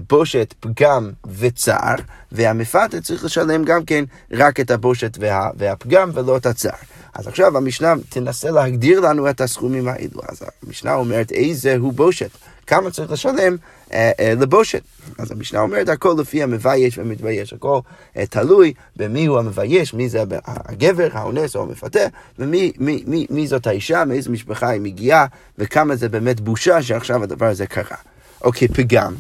בושת, 0.09 0.55
פגם 0.61 1.11
וצער, 1.39 1.95
והמפתה 2.33 3.01
צריך 3.01 3.25
לשלם 3.25 3.65
גם 3.65 3.85
כן 3.85 4.05
רק 4.33 4.61
את 4.61 4.71
הבושת 4.71 5.17
וה, 5.21 5.51
והפגם 5.57 6.11
ולא 6.15 6.37
את 6.37 6.47
הצער. 6.47 6.79
אז 7.19 7.29
עכשיו 7.29 7.57
המשנה 7.57 7.95
תנסה 8.09 8.51
להגדיר 8.51 9.01
לנו 9.01 9.31
את 9.31 9.41
הסכומים 9.41 9.89
האלו. 9.89 10.21
אז 10.29 10.43
המשנה 10.63 10.95
אומרת 10.95 11.33
איזה 11.33 11.77
הוא 11.77 11.93
בושת. 11.93 12.31
כמה 12.67 12.91
צריך 12.91 13.11
לשלם 13.11 13.57
אה, 13.93 14.11
אה, 14.21 14.35
לבושת. 14.41 14.83
אז 15.19 15.31
המשנה 15.31 15.61
אומרת, 15.61 15.89
הכל 15.89 16.15
לפי 16.19 16.43
המבייש 16.43 16.99
והמתבייש, 16.99 17.53
הכל 17.53 17.81
אה, 18.17 18.27
תלוי 18.27 18.73
במי 18.97 19.27
הוא 19.27 19.39
המבייש, 19.39 19.95
מי 19.95 20.09
זה 20.09 20.23
הגבר, 20.45 21.09
האונס 21.13 21.57
או 21.57 21.63
המפתה, 21.63 22.01
ומי 22.39 22.73
מי, 22.79 23.03
מי, 23.07 23.27
מי 23.31 23.47
זאת 23.47 23.67
האישה, 23.67 24.05
מאיזה 24.05 24.31
משפחה 24.31 24.69
היא 24.69 24.81
מגיעה, 24.81 25.27
וכמה 25.59 25.97
זה 25.97 26.09
באמת 26.09 26.41
בושה 26.41 26.83
שעכשיו 26.83 27.23
הדבר 27.23 27.47
הזה 27.47 27.67
קרה. 27.67 27.97
אוקיי, 28.45 28.69
פגם, 28.69 29.15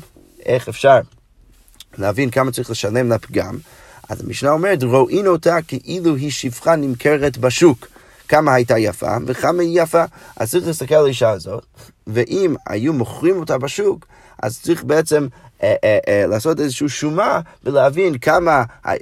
איך 0.47 0.69
אפשר 0.69 1.01
להבין 1.99 2.31
כמה 2.31 2.53
צריך 2.53 2.71
לשלם 2.71 3.13
לפגם? 3.13 3.59
אז 4.09 4.25
המשנה 4.25 4.51
אומרת, 4.51 4.83
רואים 4.83 5.27
אותה 5.27 5.57
כאילו 5.69 6.17
היא 6.17 6.31
שפחה 6.31 6.77
נמכרת 6.77 7.39
בשוק. 7.39 7.87
כמה 8.29 8.55
הייתה 8.55 8.79
יפה 8.79 9.17
וכמה 9.27 9.63
היא 9.63 9.83
יפה. 9.83 10.05
אז 10.37 10.51
צריך 10.51 10.67
להסתכל 10.67 10.95
על 10.95 11.05
האישה 11.05 11.31
הזאת, 11.31 11.65
ואם 12.07 12.55
היו 12.67 12.93
מוכרים 12.93 13.37
אותה 13.37 13.59
בשוק, 13.59 14.07
אז 14.43 14.61
צריך 14.63 14.85
בעצם 14.85 15.27
אה, 15.63 15.75
אה, 15.85 15.99
אה, 16.09 16.27
לעשות 16.27 16.61
איזושהי 16.61 16.89
שומה 16.89 17.41
ולהבין 17.65 18.19
כמה, 18.19 18.65
אה, 18.87 18.95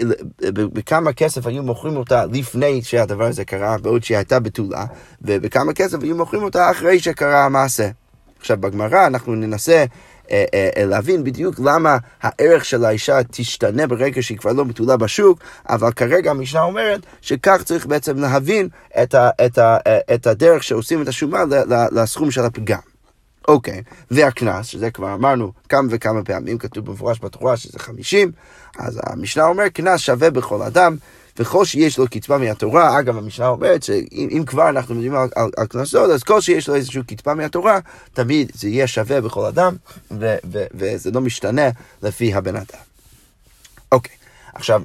בכמה 0.53 1.13
כסף 1.13 1.47
היו 1.47 1.63
מוכרים 1.63 1.97
אותה 1.97 2.25
לפני 2.33 2.83
שהדבר 2.83 3.25
הזה 3.25 3.45
קרה, 3.45 3.79
בעוד 3.79 4.05
שהיא 4.05 4.17
הייתה 4.17 4.41
בתולה, 4.41 4.85
ובכמה 5.23 5.73
כסף 5.73 6.03
היו 6.03 6.17
מוכרים 6.17 6.43
אותה 6.43 6.71
אחרי 6.71 7.01
שקרה 7.01 7.45
המעשה. 7.45 7.89
עכשיו 8.41 8.57
בגמרא 8.57 9.07
אנחנו 9.07 9.35
ננסה 9.35 9.85
להבין 10.87 11.25
בדיוק 11.25 11.55
למה 11.65 11.97
הערך 12.23 12.65
של 12.65 12.85
האישה 12.85 13.19
תשתנה 13.31 13.87
ברגע 13.87 14.23
שהיא 14.23 14.39
כבר 14.39 14.53
לא 14.53 14.65
בתולה 14.65 14.97
בשוק, 14.97 15.39
אבל 15.69 15.93
כרגע 15.93 16.31
המשנה 16.31 16.63
אומרת 16.63 17.01
שכך 17.21 17.63
צריך 17.65 17.87
בעצם 17.87 18.19
להבין 18.19 18.69
את, 19.03 19.15
ה, 19.15 19.31
את, 19.47 19.59
ה, 19.59 19.77
את 20.15 20.27
הדרך 20.27 20.63
שעושים 20.63 21.03
את 21.03 21.09
השומה 21.09 21.45
לסכום 21.93 22.31
של 22.31 22.45
הפגם. 22.45 22.79
אוקיי, 23.49 23.83
והקנס, 24.11 24.67
שזה 24.67 24.91
כבר 24.91 25.15
אמרנו 25.15 25.53
כמה 25.69 25.89
וכמה 25.91 26.25
פעמים, 26.25 26.59
כתוב 26.59 26.87
במפורש 26.87 27.19
בתורה 27.23 27.57
שזה 27.57 27.79
50, 27.79 28.33
אז 28.79 29.01
המשנה 29.03 29.45
אומר, 29.45 29.69
קנס 29.69 30.01
שווה 30.01 30.31
בכל 30.31 30.63
אדם, 30.63 30.97
וכל 31.39 31.65
שיש 31.65 31.99
לו 31.99 32.09
קצבה 32.09 32.39
מהתורה, 32.39 32.99
אגב, 32.99 33.17
המשנה 33.17 33.49
אומרת 33.49 33.83
שאם 33.83 34.43
כבר 34.47 34.69
אנחנו 34.69 34.95
מדברים 34.95 35.15
על, 35.57 35.67
קנסות, 35.67 36.11
אז 36.11 36.23
כל 36.23 36.41
שיש 36.41 36.69
לו 36.69 36.75
איזושהי 36.75 37.03
קצבה 37.03 37.35
מהתורה, 37.35 37.79
תמיד 38.13 38.53
זה 38.55 38.69
יהיה 38.69 38.87
שווה 38.87 39.21
בכל 39.21 39.45
אדם, 39.45 39.77
ו, 40.11 40.37
ו, 40.53 40.65
וזה 40.75 41.11
לא 41.11 41.21
משתנה 41.21 41.69
לפי 42.03 42.35
הבן 42.35 42.57
אדם. 42.57 42.81
אוקיי, 43.93 44.17
עכשיו, 44.55 44.83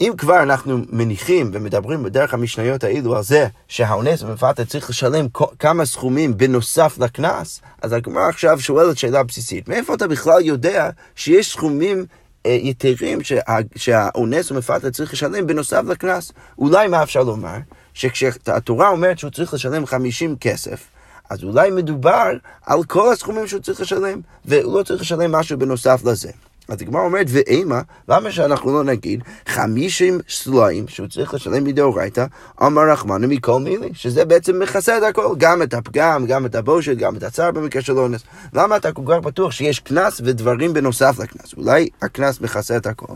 אם 0.00 0.12
כבר 0.18 0.42
אנחנו 0.42 0.78
מניחים 0.90 1.50
ומדברים 1.52 2.02
בדרך 2.02 2.34
המשניות 2.34 2.84
האלו 2.84 3.16
על 3.16 3.22
זה 3.22 3.46
שהאונס 3.68 4.22
במפתה 4.22 4.64
צריך 4.64 4.90
לשלם 4.90 5.26
כמה 5.58 5.84
סכומים 5.84 6.36
בנוסף 6.36 6.98
לקנס, 6.98 7.60
אז 7.82 7.92
הגמרא 7.92 8.28
עכשיו 8.28 8.60
שואלת 8.60 8.98
שאלה 8.98 9.22
בסיסית, 9.22 9.68
מאיפה 9.68 9.94
אתה 9.94 10.08
בכלל 10.08 10.40
יודע 10.42 10.90
שיש 11.16 11.52
סכומים 11.52 12.06
יתרים 12.44 13.18
שהאונס 13.76 14.50
ומפתה 14.50 14.90
צריך 14.90 15.12
לשלם 15.12 15.46
בנוסף 15.46 15.82
לקנס? 15.88 16.32
אולי 16.58 16.88
מה 16.88 17.02
אפשר 17.02 17.22
לומר? 17.22 17.56
שכשהתורה 17.94 18.88
אומרת 18.88 19.18
שהוא 19.18 19.30
צריך 19.30 19.54
לשלם 19.54 19.86
50 19.86 20.36
כסף, 20.36 20.84
אז 21.30 21.44
אולי 21.44 21.70
מדובר 21.70 22.30
על 22.66 22.84
כל 22.84 23.12
הסכומים 23.12 23.46
שהוא 23.46 23.60
צריך 23.60 23.80
לשלם, 23.80 24.20
והוא 24.44 24.78
לא 24.78 24.82
צריך 24.82 25.02
לשלם 25.02 25.32
משהו 25.32 25.58
בנוסף 25.58 26.00
לזה. 26.04 26.30
אז 26.72 26.82
הגמרא 26.82 27.02
אומרת, 27.02 27.26
ואימה, 27.28 27.80
למה 28.08 28.32
שאנחנו 28.32 28.72
לא 28.72 28.84
נגיד 28.84 29.22
חמישים 29.48 30.20
סלעים 30.28 30.88
שהוא 30.88 31.08
צריך 31.08 31.34
לשלם 31.34 31.64
מדאורייתא, 31.64 32.26
אמר 32.62 32.82
רחמנו 32.92 33.28
מכל 33.28 33.60
מילי, 33.60 33.90
שזה 33.92 34.24
בעצם 34.24 34.58
מכסה 34.58 34.98
את 34.98 35.02
הכל, 35.02 35.34
גם 35.38 35.62
את 35.62 35.74
הפגם, 35.74 36.26
גם 36.26 36.46
את 36.46 36.54
הבושת, 36.54 36.96
גם 36.96 37.16
את 37.16 37.22
הצער 37.22 37.50
במקרה 37.50 37.82
של 37.82 37.98
אונס. 37.98 38.22
למה 38.52 38.76
אתה 38.76 38.92
כל 38.92 39.02
כך 39.06 39.18
בטוח 39.18 39.52
שיש 39.52 39.80
קנס 39.80 40.20
ודברים 40.24 40.72
בנוסף 40.72 41.16
לקנס? 41.18 41.54
אולי 41.56 41.88
הקנס 42.02 42.40
מכסה 42.40 42.76
את 42.76 42.86
הכל. 42.86 43.14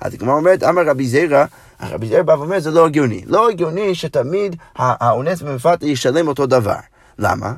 אז 0.00 0.14
הגמרא 0.14 0.34
אומרת, 0.34 0.62
אמר 0.62 0.82
רבי 0.86 1.06
זירא, 1.06 1.44
רבי 1.82 2.06
זירא 2.06 2.22
בא 2.22 2.32
ואומר, 2.32 2.60
זה 2.60 2.70
לא 2.70 2.86
הגיוני. 2.86 3.22
לא 3.26 3.50
הגיוני 3.50 3.94
שתמיד 3.94 4.56
האונס 4.76 5.42
במפתה 5.42 5.86
ישלם 5.86 6.28
אותו 6.28 6.46
דבר. 6.46 6.78
למה? 7.18 7.52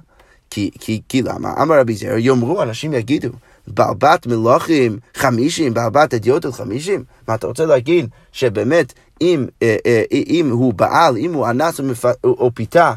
כי, 0.51 0.71
כי, 0.81 1.01
כי 1.09 1.23
למה? 1.23 1.55
אמר 1.63 1.81
רבי 1.81 1.95
זירא, 1.95 2.19
יאמרו, 2.19 2.63
אנשים 2.63 2.93
יגידו, 2.93 3.29
בעל 3.67 3.95
בת 3.99 4.27
מלוכים 4.27 4.99
חמישים, 5.15 5.75
בעל 5.75 5.91
בת 5.91 6.15
אדיוטות 6.15 6.55
חמישים? 6.55 7.05
מה 7.29 7.35
אתה 7.35 7.47
רוצה 7.47 7.67
להגיד 7.67 8.09
שבאמת 8.33 8.93
אם, 9.21 9.47
אה, 9.63 9.77
אה, 9.87 10.03
אם 10.13 10.51
הוא 10.51 10.75
בעל, 10.75 11.17
אם 11.17 11.35
הוא 11.35 11.47
אנס 11.51 11.81
או 12.25 12.51
פיתה 12.55 12.89
אה, 12.89 12.95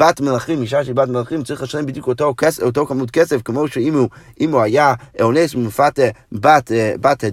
בת 0.00 0.20
מלכים, 0.20 0.62
אישה 0.62 0.84
שהיא 0.84 0.94
בת 0.94 1.08
מלכים, 1.08 1.42
צריך 1.42 1.62
לשלם 1.62 1.86
בדיוק 1.86 2.06
אותו, 2.06 2.34
כסף, 2.36 2.62
אותו 2.62 2.86
כמות 2.86 3.10
כסף, 3.10 3.42
כמו 3.42 3.68
שאם 3.68 3.94
הוא, 3.94 4.08
הוא 4.40 4.60
היה 4.60 4.94
אונס 5.20 5.54
ומפתה 5.54 6.02
בת, 6.32 6.70
בת, 7.00 7.24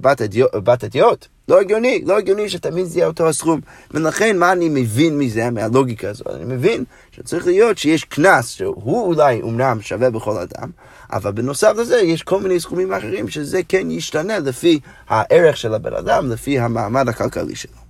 בת, 0.00 0.20
בת 0.62 0.84
אדיוט. 0.84 1.26
לא 1.48 1.60
הגיוני, 1.60 2.02
לא 2.06 2.18
הגיוני 2.18 2.48
שתמיד 2.48 2.86
זה 2.86 2.98
יהיה 2.98 3.06
אותו 3.06 3.28
הסכום. 3.28 3.60
ולכן, 3.90 4.38
מה 4.38 4.52
אני 4.52 4.68
מבין 4.68 5.18
מזה, 5.18 5.50
מהלוגיקה 5.50 6.08
הזאת? 6.10 6.26
אני 6.26 6.44
מבין 6.44 6.84
שצריך 7.10 7.46
להיות 7.46 7.78
שיש 7.78 8.04
קנס, 8.04 8.48
שהוא 8.48 9.06
אולי 9.06 9.42
אומנם 9.42 9.78
שווה 9.80 10.10
בכל 10.10 10.38
אדם, 10.38 10.70
אבל 11.12 11.32
בנוסף 11.32 11.72
לזה 11.76 11.96
יש 11.96 12.22
כל 12.22 12.40
מיני 12.40 12.60
סכומים 12.60 12.92
אחרים 12.92 13.28
שזה 13.28 13.60
כן 13.68 13.90
ישתנה 13.90 14.38
לפי 14.38 14.80
הערך 15.08 15.56
של 15.56 15.74
הבן 15.74 15.94
אדם, 15.94 16.30
לפי 16.30 16.58
המעמד 16.58 17.08
הכלכלי 17.08 17.54
שלו. 17.54 17.85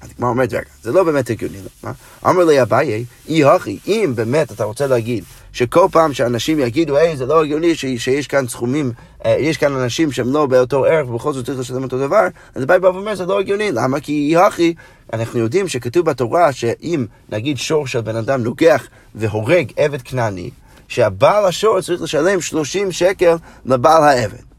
אז 0.00 0.08
כמו 0.16 0.28
אומרת, 0.28 0.52
רגע, 0.52 0.62
זה 0.82 0.92
לא 0.92 1.04
באמת 1.04 1.30
הגיוני, 1.30 1.58
מה? 1.82 1.92
אמר 2.26 2.44
לי 2.44 2.62
אביי, 2.62 3.04
אי 3.28 3.44
הכי, 3.44 3.78
אם 3.86 4.12
באמת 4.14 4.52
אתה 4.52 4.64
רוצה 4.64 4.86
להגיד 4.86 5.24
שכל 5.52 5.86
פעם 5.92 6.14
שאנשים 6.14 6.60
יגידו, 6.60 6.96
היי, 6.96 7.16
זה 7.16 7.26
לא 7.26 7.42
הגיוני 7.42 7.74
שיש 7.74 8.26
כאן 8.26 8.48
סכומים, 8.48 8.92
אה, 9.24 9.36
יש 9.38 9.56
כאן 9.56 9.72
אנשים 9.72 10.12
שהם 10.12 10.32
לא 10.32 10.46
באותו 10.46 10.84
ערך 10.84 11.08
ובכל 11.08 11.32
זאת 11.32 11.46
צריך 11.46 11.58
לשלם 11.58 11.82
אותו 11.82 11.98
דבר, 11.98 12.26
אז 12.54 12.62
אביי 12.62 12.78
בא 12.78 12.86
ואומר, 12.86 13.14
זה 13.14 13.26
לא 13.26 13.40
הגיוני, 13.40 13.72
למה? 13.72 14.00
כי 14.00 14.12
אי 14.12 14.36
הכי, 14.36 14.74
אנחנו 15.12 15.38
יודעים 15.38 15.68
שכתוב 15.68 16.06
בתורה 16.06 16.52
שאם 16.52 17.06
נגיד 17.28 17.58
שור 17.58 17.86
של 17.86 18.00
בן 18.00 18.16
אדם 18.16 18.42
נוגח 18.42 18.86
והורג 19.14 19.72
עבד 19.76 20.02
כנעני, 20.02 20.50
שהבעל 20.88 21.44
השור 21.44 21.80
צריך 21.80 22.02
לשלם 22.02 22.40
30 22.40 22.92
שקל 22.92 23.36
לבעל 23.64 24.02
העבד. 24.02 24.55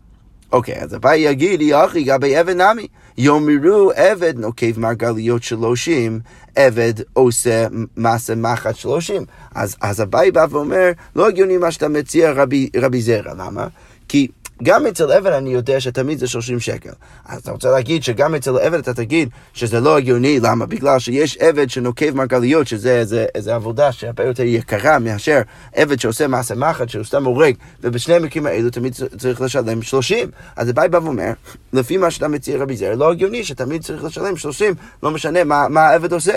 אוקיי, 0.52 0.82
אז 0.82 0.96
אביי 0.96 1.20
יגיד, 1.20 1.62
יחי 1.62 2.04
גבי 2.04 2.36
עבד 2.36 2.56
נמי. 2.56 2.88
יאמרו 3.18 3.92
עבד 3.96 4.40
נוקב 4.40 4.80
מרגליות 4.80 5.44
שלושים, 5.44 6.20
עבד 6.56 6.94
עושה 7.14 7.68
מעשה 7.96 8.36
מחט 8.36 8.76
שלושים. 8.76 9.26
אז, 9.56 9.76
אז 9.82 10.02
אביי 10.02 10.32
בא 10.32 10.46
ואומר, 10.50 10.92
לא 11.16 11.28
הגיוני 11.28 11.58
מה 11.58 11.72
שאתה 11.72 11.88
מציע 11.88 12.32
רבי, 12.32 12.70
רבי 12.76 13.02
זרע, 13.02 13.34
למה? 13.34 13.68
כי 14.08 14.28
גם 14.64 14.88
אצל 14.88 15.12
עבד 15.12 15.32
אני 15.32 15.50
יודע 15.50 15.80
שתמיד 15.80 16.20
זה 16.20 16.28
30 16.28 16.60
שקל. 16.60 16.90
אז 17.26 17.42
אתה 17.42 17.52
רוצה 17.52 17.72
להגיד 17.72 18.04
שגם 18.04 18.36
אצל 18.36 18.58
עבד 18.58 18.80
אתה 18.80 18.94
תגיד 18.94 19.30
שזה 19.54 19.80
לא 19.80 19.98
הגיוני, 19.98 20.40
למה? 20.40 20.66
בגלל 20.66 21.00
שיש 21.00 21.38
עבד 21.38 21.70
שנוקב 21.70 22.16
מרגליות, 22.16 22.68
שזה 22.68 23.00
איזה, 23.00 23.26
איזה 23.36 23.56
עבודה 23.56 23.92
שהרבה 23.92 24.24
יותר 24.24 24.44
יקרה 24.44 25.00
מאשר 25.00 25.42
עבד 25.76 26.00
שעושה 26.00 26.28
מעשה 26.28 26.56
מחט, 26.56 26.90
שהוא 26.90 27.04
סתם 27.04 27.26
הורג, 27.26 27.56
ובשני 27.82 28.16
המקרים 28.16 28.46
האלו 28.46 28.70
תמיד 28.70 28.94
צריך 29.18 29.42
לשלם 29.42 29.82
30. 29.82 30.32
אז 30.56 30.70
הבית 30.70 30.92
בא 30.92 31.00
ואומר, 31.04 31.32
לפי 31.74 31.98
מה 31.98 32.12
שאתה 32.12 32.28
מציע 32.28 32.58
רבי 32.58 32.78
זר, 32.78 32.96
לא 32.96 33.12
הגיוני 33.12 33.44
שתמיד 33.44 33.84
צריך 33.84 34.04
לשלם 34.04 34.38
30, 34.38 34.74
לא 35.04 35.12
משנה 35.12 35.44
מה, 35.44 35.68
מה 35.70 35.82
העבד 35.82 36.14
עושה. 36.14 36.34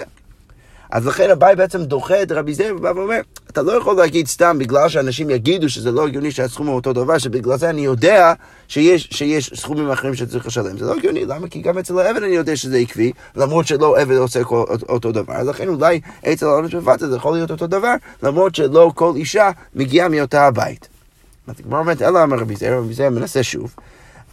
אז 0.91 1.07
לכן 1.07 1.31
אביי 1.31 1.57
בעצם 1.57 1.85
דוחה 1.85 2.23
את 2.23 2.33
רבי 2.33 2.55
זאב 2.55 2.77
ובא 2.77 2.93
ואומר, 2.97 3.21
אתה 3.51 3.63
לא 3.63 3.73
יכול 3.73 3.97
להגיד 3.97 4.27
סתם 4.27 4.59
בגלל 4.59 4.89
שאנשים 4.89 5.31
יגידו 5.31 5.69
שזה 5.69 5.93
לא 5.93 6.07
הגיוני 6.07 6.31
שהסכום 6.31 6.67
הוא 6.67 6.75
אותו 6.75 6.93
דבר, 6.93 7.19
שבגלל 7.19 7.57
זה 7.57 7.71
אני 7.71 7.81
יודע 7.81 8.33
שיש, 8.69 9.09
שיש 9.11 9.53
סכומים 9.55 9.91
אחרים 9.91 10.15
שצריך 10.15 10.47
לשלם. 10.47 10.79
זה 10.79 10.85
לא 10.85 10.95
הגיוני, 10.95 11.25
למה? 11.25 11.49
כי 11.49 11.61
גם 11.63 11.79
אצל 11.79 11.99
העבד 11.99 12.23
אני 12.23 12.35
יודע 12.35 12.57
שזה 12.57 12.77
עקבי, 12.77 13.13
למרות 13.37 13.67
שלא 13.67 13.99
עבד 13.99 14.17
עושה 14.17 14.45
כל, 14.45 14.65
אותו 14.89 15.13
דבר. 15.13 15.33
אז 15.33 15.49
לכן 15.49 15.69
אולי 15.69 16.01
אצל 16.33 16.47
העונש 16.47 16.75
בבת 16.75 17.01
זה 17.01 17.17
יכול 17.17 17.33
להיות 17.33 17.51
אותו 17.51 17.67
דבר, 17.67 17.95
למרות 18.23 18.55
שלא 18.55 18.93
כל 18.95 19.13
אישה 19.17 19.51
מגיעה 19.75 20.09
מאותה 20.09 20.47
הבית. 20.47 20.89
אז 21.47 21.55
הגמרא 21.61 21.79
אומרת, 21.79 22.03
אלא 22.03 22.23
אמר 22.23 22.37
רבי 22.37 22.57
זאב, 22.57 22.73
רבי 22.73 22.95
זאב 22.95 23.09
מנסה 23.09 23.43
שוב. 23.43 23.75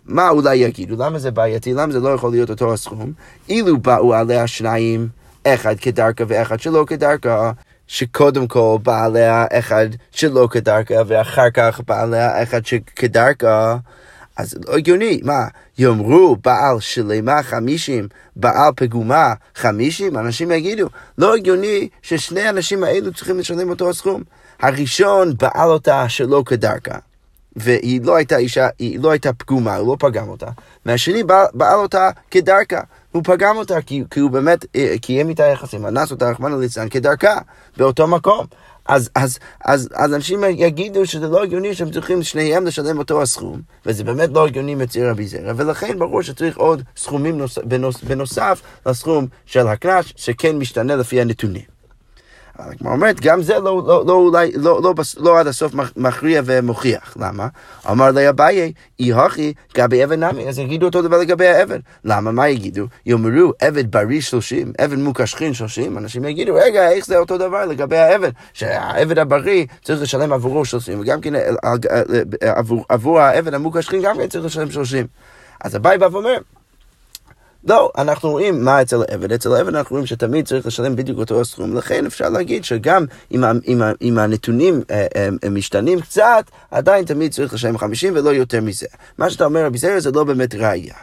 מה 0.05 0.29
אולי 0.29 0.55
יגידו? 0.55 0.95
למה 1.03 1.19
זה 1.19 1.31
בעייתי? 1.31 1.73
למה 1.73 1.93
זה 1.93 1.99
לא 1.99 2.09
יכול 2.09 2.31
להיות 2.31 2.49
אותו 2.49 2.73
הסכום? 2.73 3.11
אילו 3.49 3.77
באו 3.77 4.13
עליה 4.13 4.47
שניים 4.47 5.07
אחד 5.53 5.75
כדרכה 5.79 6.23
ואחד 6.27 6.59
שלא 6.59 6.83
כדרכה, 6.87 7.51
שקודם 7.87 8.47
כל 8.47 8.77
בא 8.83 9.05
עליה 9.05 9.45
אחד 9.51 9.87
שלא 10.11 10.47
כדרכה, 10.51 10.95
ואחר 11.07 11.49
כך 11.53 11.81
בא 11.87 12.01
עליה 12.01 12.43
אחד 12.43 12.65
שכדרכה. 12.65 13.77
אז 14.37 14.55
לא 14.67 14.77
הגיוני, 14.77 15.19
מה, 15.23 15.47
יאמרו 15.77 16.35
בעל 16.43 16.79
שלמה 16.79 17.43
חמישים, 17.43 18.07
בעל 18.35 18.71
פגומה 18.75 19.33
חמישים? 19.55 20.17
אנשים 20.17 20.51
יגידו, 20.51 20.87
לא 21.17 21.35
הגיוני 21.35 21.89
ששני 22.01 22.41
האנשים 22.41 22.83
האלו 22.83 23.13
צריכים 23.13 23.39
לשלם 23.39 23.69
אותו 23.69 23.89
הסכום. 23.89 24.23
הראשון 24.59 25.33
בעל 25.37 25.69
אותה 25.69 26.09
שלא 26.09 26.43
כדרכה, 26.45 26.97
והיא 27.55 28.01
לא 28.03 28.15
הייתה 28.15 28.37
אישה, 28.37 28.67
היא 28.79 28.99
לא 28.99 29.11
הייתה 29.11 29.33
פגומה, 29.33 29.75
הוא 29.75 29.87
לא 29.87 29.95
פגם 29.99 30.29
אותה. 30.29 30.47
והשני 30.85 31.23
בעל 31.53 31.79
אותה 31.79 32.09
כדרכה. 32.31 32.81
הוא 33.11 33.23
פגם 33.25 33.57
אותה, 33.57 33.81
כי, 33.81 34.03
כי 34.11 34.19
הוא 34.19 34.31
באמת 34.31 34.65
אה, 34.75 34.95
קיים 35.01 35.29
איתה 35.29 35.43
יחסים, 35.43 35.85
אנס 35.85 36.11
אותה, 36.11 36.29
רחמנא 36.29 36.55
ליצלן, 36.55 36.89
כדרכה, 36.89 37.37
באותו 37.77 38.07
מקום. 38.07 38.45
אז, 38.87 39.09
אז, 39.15 39.39
אז, 39.65 39.89
אז 39.95 40.13
אנשים 40.13 40.43
יגידו 40.49 41.05
שזה 41.05 41.27
לא 41.27 41.43
הגיוני 41.43 41.75
שהם 41.75 41.91
צריכים 41.91 42.23
שניהם 42.23 42.65
לשלם 42.65 42.97
אותו 42.97 43.21
הסכום, 43.21 43.61
וזה 43.85 44.03
באמת 44.03 44.29
לא 44.33 44.47
הגיוני 44.47 44.75
מציר 44.75 45.09
רבי 45.09 45.27
זרע, 45.27 45.53
ולכן 45.55 45.99
ברור 45.99 46.21
שצריך 46.21 46.57
עוד 46.57 46.83
סכומים 46.97 47.37
נוס, 47.37 47.57
בנוס, 47.57 48.01
בנוסף 48.03 48.61
לסכום 48.85 49.27
של 49.45 49.67
הקנס, 49.67 50.05
שכן 50.15 50.57
משתנה 50.57 50.95
לפי 50.95 51.21
הנתונים. 51.21 51.76
הגמרא 52.59 52.93
אומרת, 52.93 53.21
גם 53.21 53.41
זה 53.41 53.59
לא, 53.59 53.83
לא, 53.87 54.03
לא, 54.07 54.13
אולי, 54.13 54.51
לא, 54.55 54.81
לא, 54.83 54.93
לא 55.17 55.39
עד 55.39 55.47
הסוף 55.47 55.73
מכריע 55.95 56.41
ומוכיח. 56.45 57.17
למה? 57.19 57.47
אמר 57.91 58.11
לי 58.11 58.29
אביי, 58.29 58.73
אי 58.99 59.13
הכי 59.13 59.53
גבי 59.75 60.03
אבן 60.03 60.23
נמי, 60.23 60.49
אז 60.49 60.59
יגידו 60.59 60.85
אותו 60.85 61.01
דבר 61.01 61.17
לגבי 61.17 61.47
האבן. 61.47 61.79
למה? 62.03 62.31
מה 62.31 62.49
יגידו? 62.49 62.85
יאמרו, 63.05 63.53
עבד 63.59 63.91
בריא 63.91 64.21
שלושים, 64.21 64.73
עבד 64.77 64.97
מוקשכין 64.97 65.53
שלושים, 65.53 65.97
אנשים 65.97 66.25
יגידו, 66.25 66.53
רגע, 66.55 66.91
איך 66.91 67.05
זה 67.05 67.17
אותו 67.17 67.37
דבר 67.37 67.65
לגבי 67.65 67.97
האבן? 67.97 68.29
שהעבד 68.53 69.19
הבריא 69.19 69.65
צריך 69.83 70.01
לשלם 70.01 70.33
עבורו 70.33 70.65
שלושים, 70.65 70.99
וגם 70.99 71.21
כן 71.21 71.35
אה, 71.35 71.49
אה, 71.63 71.73
אה, 72.43 72.51
עבור, 72.57 72.85
עבור 72.89 73.19
העבד 73.19 73.53
המוקשכין 73.53 74.01
גם 74.01 74.17
כן 74.17 74.27
צריך 74.27 74.45
לשלם 74.45 74.71
שלושים. 74.71 75.07
אז 75.61 75.75
אביי 75.75 75.97
בא 75.97 76.07
ואומר, 76.11 76.37
לא, 77.67 77.91
אנחנו 77.97 78.29
רואים 78.29 78.63
מה 78.65 78.81
אצל 78.81 78.97
העבד. 79.09 79.31
אצל 79.31 79.53
העבד 79.53 79.75
אנחנו 79.75 79.93
רואים 79.93 80.05
שתמיד 80.05 80.47
צריך 80.47 80.65
לשלם 80.65 80.95
בדיוק 80.95 81.19
אותו 81.19 81.41
הסכום, 81.41 81.77
לכן 81.77 82.05
אפשר 82.05 82.29
להגיד 82.29 82.63
שגם 82.63 83.05
אם, 83.31 83.43
אם, 83.67 83.81
אם 84.01 84.17
הנתונים 84.17 84.81
אה, 84.91 85.07
הם, 85.15 85.37
הם 85.43 85.55
משתנים 85.55 86.01
קצת, 86.01 86.43
עדיין 86.71 87.05
תמיד 87.05 87.31
צריך 87.31 87.53
לשלם 87.53 87.77
50 87.77 88.13
ולא 88.15 88.29
יותר 88.29 88.61
מזה. 88.61 88.87
מה 89.17 89.29
שאתה 89.29 89.45
אומר, 89.45 89.65
רבי 89.65 89.77
זרע, 89.77 89.99
זה 89.99 90.11
לא 90.11 90.23
באמת 90.23 90.55
ראייה. 90.55 90.95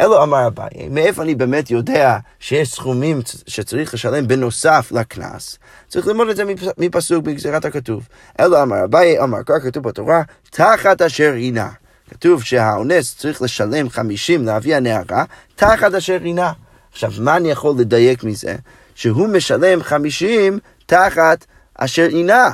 אלו 0.00 0.22
אמר 0.22 0.46
אביי, 0.46 0.88
מאיפה 0.90 1.22
אני 1.22 1.34
באמת 1.34 1.70
יודע 1.70 2.18
שיש 2.40 2.68
סכומים 2.68 3.20
שצריך 3.46 3.94
לשלם 3.94 4.28
בנוסף 4.28 4.92
לקנס? 4.92 5.58
צריך 5.88 6.06
ללמוד 6.06 6.28
את 6.28 6.36
זה 6.36 6.44
מפסוק 6.78 7.24
בגזירת 7.24 7.64
הכתוב. 7.64 8.08
אלו 8.40 8.62
אמר 8.62 8.84
אביי, 8.84 9.20
אמר 9.20 9.38
כך 9.46 9.54
כתוב 9.62 9.88
בתורה, 9.88 10.22
תחת 10.50 11.02
אשר 11.02 11.32
הינה. 11.32 11.68
כתוב 12.10 12.42
שהאונס 12.42 13.16
צריך 13.16 13.42
לשלם 13.42 13.90
50 13.90 14.46
לאבי 14.46 14.74
הנערה, 14.74 15.24
תחת 15.56 15.94
אשר 15.94 16.18
הינה. 16.22 16.52
עכשיו, 16.92 17.12
מה 17.20 17.36
אני 17.36 17.50
יכול 17.50 17.74
לדייק 17.78 18.24
מזה? 18.24 18.56
שהוא 18.94 19.28
משלם 19.28 19.82
50 19.82 20.58
תחת 20.86 21.44
אשר 21.74 22.02
הינה. 22.02 22.50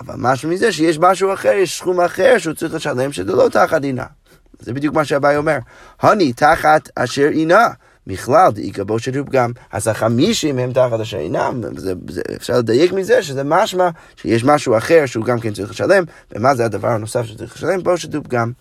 אבל 0.00 0.14
משהו 0.18 0.48
מזה 0.48 0.72
שיש 0.72 0.98
משהו 0.98 1.34
אחר, 1.34 1.52
יש 1.52 1.78
סכום 1.78 2.00
אחר 2.00 2.38
שהוא 2.38 2.54
צריך 2.54 2.74
לשלם 2.74 3.12
שזה 3.12 3.32
לא 3.32 3.48
תחת 3.48 3.84
הינה. 3.84 4.04
זה 4.60 4.72
בדיוק 4.72 4.94
מה 4.94 5.04
שהבאי 5.04 5.36
אומר. 5.36 5.58
הני 6.00 6.32
תחת 6.32 6.88
אשר 6.94 7.28
אינה. 7.32 7.68
בכלל, 8.06 8.52
דאיכא 8.52 8.84
בו 8.84 8.98
שדוב 8.98 9.30
גם, 9.30 9.50
אז 9.72 9.88
החמישים 9.88 10.58
הם 10.58 10.72
תחת 10.72 11.00
אשר 11.00 11.16
אינם, 11.16 11.60
אפשר 12.36 12.58
לדייק 12.58 12.92
מזה 12.92 13.22
שזה 13.22 13.44
משמע 13.44 13.88
שיש 14.16 14.44
משהו 14.44 14.76
אחר 14.76 15.06
שהוא 15.06 15.24
גם 15.24 15.40
כן 15.40 15.52
צריך 15.52 15.70
לשלם, 15.70 16.04
ומה 16.32 16.54
זה 16.54 16.64
הדבר 16.64 16.88
הנוסף 16.88 17.24
שצריך 17.24 17.56
לשלם? 17.56 17.82
בו 17.82 17.96
שדוב 17.96 18.28
גם. 18.28 18.52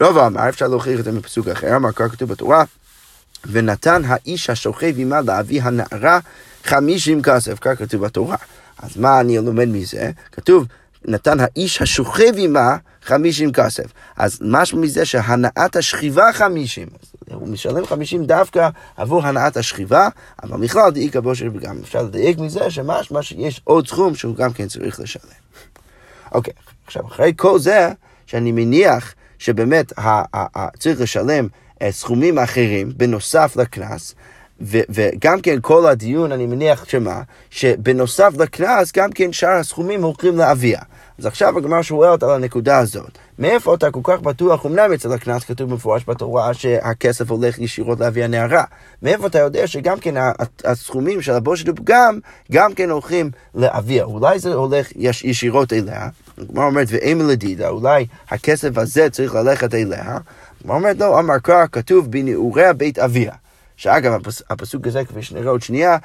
רוב 0.00 0.18
אמר, 0.18 0.48
אפשר 0.48 0.68
להוכיח 0.68 1.00
את 1.00 1.04
זה 1.04 1.12
מפסוק 1.12 1.48
אחר, 1.48 1.76
אמר 1.76 1.92
כך 1.92 2.12
כתוב 2.12 2.28
בתורה, 2.28 2.64
ונתן 3.46 4.02
האיש 4.06 4.50
השוכב 4.50 4.92
עמה 4.96 5.20
לאבי 5.20 5.60
הנערה 5.60 6.18
חמישים 6.64 7.22
כסף, 7.22 7.58
כך 7.60 7.78
כתוב 7.78 8.06
בתורה. 8.06 8.36
אז 8.78 8.96
מה 8.96 9.20
אני 9.20 9.38
לומד 9.38 9.68
מזה? 9.68 10.10
כתוב, 10.32 10.66
נתן 11.04 11.36
האיש 11.40 11.82
השוכב 11.82 12.32
עמה 12.36 12.76
חמישים 13.02 13.52
כסף. 13.52 13.84
אז 14.16 14.38
משהו 14.40 14.78
מזה 14.78 15.04
שהנעת 15.04 15.76
השכיבה 15.76 16.32
חמישים. 16.32 16.88
הוא 17.32 17.48
משלם 17.48 17.86
חמישים 17.86 18.26
דווקא 18.26 18.68
עבור 18.96 19.26
הנעת 19.26 19.56
השכיבה, 19.56 20.08
אבל 20.42 20.60
בכלל 20.60 20.90
דאיכא 20.90 21.20
בושר 21.20 21.46
וגם 21.54 21.78
אפשר 21.82 22.02
לדייק 22.02 22.38
מזה 22.38 22.70
שמשמע 22.70 23.22
שיש 23.22 23.60
עוד 23.64 23.88
סכום 23.88 24.14
שהוא 24.14 24.36
גם 24.36 24.52
כן 24.52 24.68
צריך 24.68 25.00
לשלם. 25.00 25.22
אוקיי, 26.32 26.52
עכשיו 26.86 27.06
אחרי 27.06 27.32
כל 27.36 27.58
זה, 27.58 27.92
שאני 28.26 28.52
מניח 28.52 29.14
שבאמת 29.38 29.92
צריך 30.78 31.00
לשלם 31.00 31.48
אה, 31.82 31.92
סכומים 31.92 32.38
אחרים 32.38 32.92
בנוסף 32.96 33.56
לקנס, 33.56 34.14
ו- 34.60 34.80
וגם 34.88 35.40
כן 35.40 35.58
כל 35.60 35.86
הדיון, 35.86 36.32
אני 36.32 36.46
מניח 36.46 36.84
שמה, 36.84 37.22
שבנוסף 37.50 38.32
לקנס, 38.38 38.92
גם 38.96 39.12
כן 39.12 39.32
שאר 39.32 39.50
הסכומים 39.50 40.02
הולכים 40.02 40.36
לאביה. 40.36 40.80
אז 41.18 41.26
עכשיו 41.26 41.58
הגמר 41.58 41.82
שואלת 41.82 42.22
על 42.22 42.30
הנקודה 42.30 42.78
הזאת. 42.78 43.18
מאיפה 43.38 43.74
אתה 43.74 43.90
כל 43.90 44.00
כך 44.02 44.20
בטוח, 44.20 44.66
אמנם 44.66 44.92
אצל 44.92 45.12
הקנס 45.12 45.44
כתוב 45.44 45.70
במפורש 45.70 46.04
בתורה 46.08 46.54
שהכסף 46.54 47.30
הולך 47.30 47.58
ישירות 47.58 48.00
לאבי 48.00 48.24
הנערה. 48.24 48.64
מאיפה 49.02 49.26
אתה 49.26 49.38
יודע 49.38 49.66
שגם 49.66 49.98
כן 50.00 50.14
הסכומים 50.64 51.22
של 51.22 51.32
הבושת 51.32 51.68
ופגם, 51.68 52.18
גם 52.52 52.74
כן 52.74 52.90
הולכים 52.90 53.30
לאביה. 53.54 54.04
אולי 54.04 54.38
זה 54.38 54.54
הולך 54.54 54.88
יש, 54.96 55.24
ישירות 55.24 55.72
אליה. 55.72 56.08
הגמר 56.40 56.64
אומרת, 56.64 56.86
ואימא 56.90 57.22
לדידה, 57.22 57.68
אולי 57.68 58.06
הכסף 58.28 58.78
הזה 58.78 59.10
צריך 59.10 59.34
ללכת 59.34 59.74
אליה. 59.74 60.18
הגמר 60.60 60.74
אומרת, 60.74 60.98
לא, 60.98 61.18
אמר 61.18 61.38
כך, 61.42 61.66
כתוב 61.72 62.10
בנעורי 62.10 62.64
בית 62.76 62.98
אביה. 62.98 63.32
שאגב, 63.76 64.20
הפסוק 64.50 64.86
הזה, 64.86 65.04
כפי 65.04 65.22
שנראה 65.22 65.50
עוד 65.50 65.62
שנייה, 65.62 65.96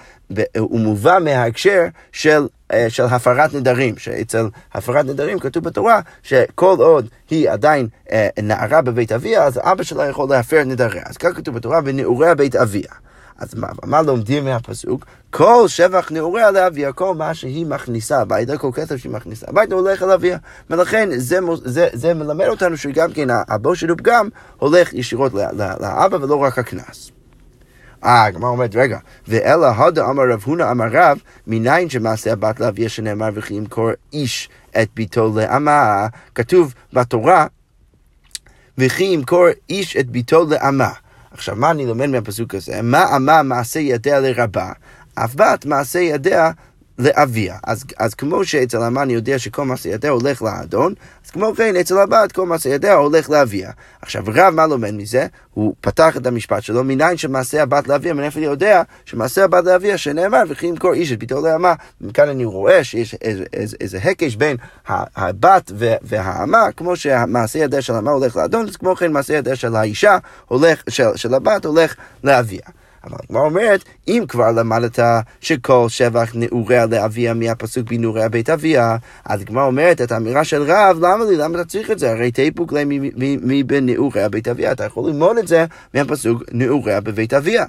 הוא 0.58 0.80
מובא 0.80 1.18
מההקשר 1.22 1.84
של, 2.12 2.48
אה, 2.74 2.90
של 2.90 3.04
הפרת 3.04 3.54
נדרים, 3.54 3.98
שאצל 3.98 4.48
הפרת 4.74 5.06
נדרים 5.06 5.40
כתוב 5.40 5.64
בתורה 5.64 6.00
שכל 6.24 6.76
עוד 6.80 7.08
היא 7.30 7.50
עדיין 7.50 7.88
אה, 8.12 8.28
נערה 8.44 8.82
בבית 8.82 9.12
אביה, 9.12 9.44
אז 9.44 9.60
אבא 9.64 9.84
שלה 9.84 10.08
יכול 10.10 10.30
להפר 10.30 10.64
נדריה. 10.64 11.04
אז 11.06 11.18
כך 11.18 11.36
כתוב 11.36 11.56
בתורה, 11.56 11.80
ונעוריה 11.86 12.36
בית 12.36 12.56
אביה. 12.56 12.92
אז 13.38 13.56
מה, 13.56 13.68
מה 13.86 14.02
לומדים 14.02 14.46
מהפסוק? 14.46 15.06
כל 15.30 15.64
שבח 15.68 16.12
נעוריה 16.12 16.52
לאביה, 16.52 16.94
כל 16.94 17.16
מה 17.16 17.34
שהיא 17.34 17.66
מכניסה 17.66 18.22
הביתה, 18.22 18.58
כל 18.58 18.70
כסף 18.74 18.96
שהיא 18.96 19.12
מכניסה 19.12 19.46
הביתה 19.50 19.76
הולך 19.76 20.04
אל 20.04 20.12
אביה. 20.12 20.38
ולכן 20.70 21.10
זה, 21.18 21.40
זה, 21.64 21.88
זה 21.94 22.14
מלמד 22.14 22.48
אותנו 22.48 22.78
שגם 22.78 23.14
כן 23.14 23.28
הבושת 23.48 23.88
ופגם 23.90 24.30
הולך 24.58 24.94
ישירות 24.94 25.34
לאבא 25.80 26.18
ולא 26.22 26.36
רק 26.36 26.60
הקנס. 26.60 27.12
אה, 28.06 28.26
הגמרא 28.26 28.50
אומרת, 28.50 28.76
רגע, 28.76 28.98
ואלא 29.28 29.68
הודה 29.68 30.10
אמר 30.10 30.24
רב 30.30 30.42
הונא 30.46 30.72
אמר 30.72 30.86
רב, 30.92 31.18
מניין 31.48 31.90
שמעשה 31.90 32.34
הבת 32.34 32.60
לאביה 32.60 32.90
שנאמר 32.90 33.30
וכי 33.34 33.54
ימכור 33.54 33.90
איש 34.14 34.50
את 34.82 34.90
ביתו 34.96 35.34
לאמה, 35.36 36.08
כתוב 36.36 36.74
בתורה, 36.94 37.48
וכי 38.78 39.04
ימכור 39.04 39.46
איש 39.70 39.98
את 39.98 40.10
ביתו 40.10 40.46
לאמה. 40.50 40.90
עכשיו, 41.34 41.56
מה 41.56 41.72
אני 41.72 41.86
לומד 41.86 42.06
מהפסוק 42.06 42.56
הזה? 42.56 42.82
מה 42.82 43.16
אמה 43.16 43.44
מעשה 43.44 43.80
ידיה 43.80 44.20
לרבה, 44.20 44.72
אף 45.16 45.36
בת 45.36 45.66
מעשה 45.66 46.00
ידיה 46.00 46.52
לאביה. 47.00 47.58
אז, 47.64 47.84
אז 47.98 48.14
כמו 48.14 48.46
שאצל 48.46 48.82
המן 48.82 49.10
יודע 49.10 49.40
שכל 49.40 49.66
מעשה 49.66 49.90
ידיה 49.90 50.12
הולך 50.12 50.42
לאדון, 50.42 50.94
אז 51.26 51.32
כמו 51.32 51.54
כן 51.58 51.76
אצל 51.76 51.98
הבת 51.98 52.32
כל 52.32 52.46
מעשה 52.46 52.70
ידיה 52.70 52.94
הולך 52.94 53.30
לאביה. 53.30 53.72
עכשיו 54.02 54.24
רב 54.28 54.54
מה 54.54 54.68
לומד 54.68 54.92
מזה? 54.92 55.28
הוא 55.54 55.74
פתח 55.82 56.18
את 56.18 56.28
המשפט 56.28 56.64
שלו, 56.64 56.84
מניין 56.84 57.18
שמעשה 57.18 57.64
הבת 57.64 57.88
לאביה, 57.88 58.14
מאיפה 58.14 58.40
אני 58.40 58.46
יודע 58.46 58.82
שמעשה 59.06 59.44
הבת 59.44 59.66
לאביה 59.66 59.98
שנאמר 59.98 60.44
וכי 60.50 60.68
ימכור 60.68 60.94
איש 60.94 61.12
את 61.12 61.20
ביתו 61.20 61.42
לאמה. 61.42 61.74
מכאן 62.02 62.30
אני 62.30 62.46
רואה 62.46 62.84
שיש 62.84 63.16
איזה, 63.22 63.44
איזה, 63.54 63.78
איזה 63.82 63.98
הקש 63.98 64.36
בין 64.36 64.58
הבת 64.88 65.72
והאמה, 66.02 66.72
כמו 66.78 66.96
שמעשה 66.96 67.60
ידיה 67.60 67.82
של 67.82 67.94
האמה 67.94 68.12
הולך 68.12 68.36
לאדון, 68.36 68.68
אז 68.68 68.76
כמו 68.76 68.96
כן 68.96 69.12
מעשה 69.12 69.34
ידיה 69.34 69.56
של 69.56 69.76
האישה 69.76 70.18
הולך, 70.46 70.84
של, 70.90 71.16
של 71.16 71.34
הבת 71.34 71.66
הולך 71.66 71.96
לאביה. 72.24 72.62
אבל 73.04 73.18
הגמרא 73.24 73.42
אומרת, 73.42 73.84
אם 74.08 74.24
כבר 74.28 74.52
למדת 74.52 75.00
שכל 75.42 75.86
שבח 75.90 76.32
נעוריה 76.36 76.86
לאביה 76.86 77.34
מהפסוק 77.34 77.90
בנעוריה 77.90 78.30
בית 78.30 78.50
אביה, 78.50 78.98
אז 79.26 79.42
הגמרא 79.42 79.66
אומרת 79.66 80.02
את 80.02 80.12
האמירה 80.12 80.44
של 80.44 80.62
רב, 80.62 80.98
למה 81.02 81.26
לי, 81.26 81.38
למה 81.38 81.56
אתה 81.62 81.70
צריך 81.70 81.92
את 81.92 82.00
זה? 82.00 82.12
הרי 82.12 82.32
תיפוק 82.32 82.74
להם 82.74 82.90
מבנעוריה 83.42 84.30
בית 84.30 84.48
אביה, 84.48 84.72
אתה 84.72 84.84
יכול 84.84 85.10
ללמוד 85.10 85.38
את 85.38 85.48
זה 85.48 85.66
מהפסוק 85.94 86.44
נעוריה 86.52 87.02
בבית 87.02 87.34
אביה. 87.34 87.66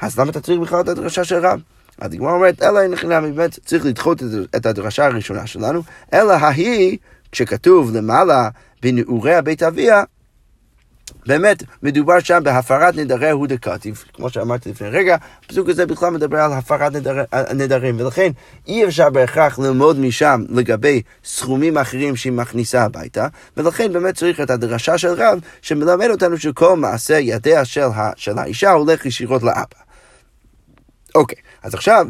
אז 0.00 0.18
למה 0.18 0.30
אתה 0.30 0.40
צריך 0.40 0.60
בכלל 0.60 0.80
את 0.80 0.88
הדרשה 0.88 1.24
של 1.24 1.46
רב? 1.46 1.60
אז 2.00 2.12
הגמרא 2.12 2.32
אומרת, 2.32 2.62
אלא 2.62 2.80
אין 2.80 2.90
לכם 2.90 3.08
באמת 3.08 3.58
צריך 3.64 3.84
לדחות 3.86 4.22
את 4.56 4.66
הדרשה 4.66 5.06
הראשונה 5.06 5.46
שלנו, 5.46 5.82
אלא 6.12 6.32
ההיא, 6.32 6.98
כשכתוב 7.32 7.96
למעלה 7.96 8.48
בנעוריה 8.82 9.42
בית 9.42 9.62
אביה, 9.62 10.02
באמת, 11.26 11.62
מדובר 11.82 12.20
שם 12.20 12.40
בהפרת 12.44 12.96
נדרי 12.96 13.30
הוא 13.30 13.46
דקטיב, 13.46 14.04
כמו 14.12 14.30
שאמרתי 14.30 14.70
לפני 14.70 14.88
רגע, 14.88 15.16
הפסוק 15.44 15.68
הזה 15.68 15.86
בכלל 15.86 16.10
מדבר 16.10 16.40
על 16.40 16.52
הפרת 16.52 16.92
נדר, 16.92 17.24
נדרים, 17.54 18.00
ולכן 18.00 18.30
אי 18.66 18.84
אפשר 18.84 19.10
בהכרח 19.10 19.58
ללמוד 19.58 19.98
משם 19.98 20.44
לגבי 20.48 21.02
סכומים 21.24 21.78
אחרים 21.78 22.16
שהיא 22.16 22.32
מכניסה 22.32 22.84
הביתה, 22.84 23.28
ולכן 23.56 23.92
באמת 23.92 24.14
צריך 24.14 24.40
את 24.40 24.50
הדרשה 24.50 24.98
של 24.98 25.12
רב, 25.12 25.38
שמלמד 25.62 26.10
אותנו 26.10 26.38
שכל 26.38 26.76
מעשה 26.76 27.18
ידיה 27.18 27.64
של, 27.64 27.80
ה, 27.80 28.10
של 28.16 28.38
האישה 28.38 28.70
הולך 28.70 29.06
ישירות 29.06 29.42
לאבא. 29.42 29.78
אוקיי, 31.14 31.38
אז 31.62 31.74
עכשיו 31.74 32.06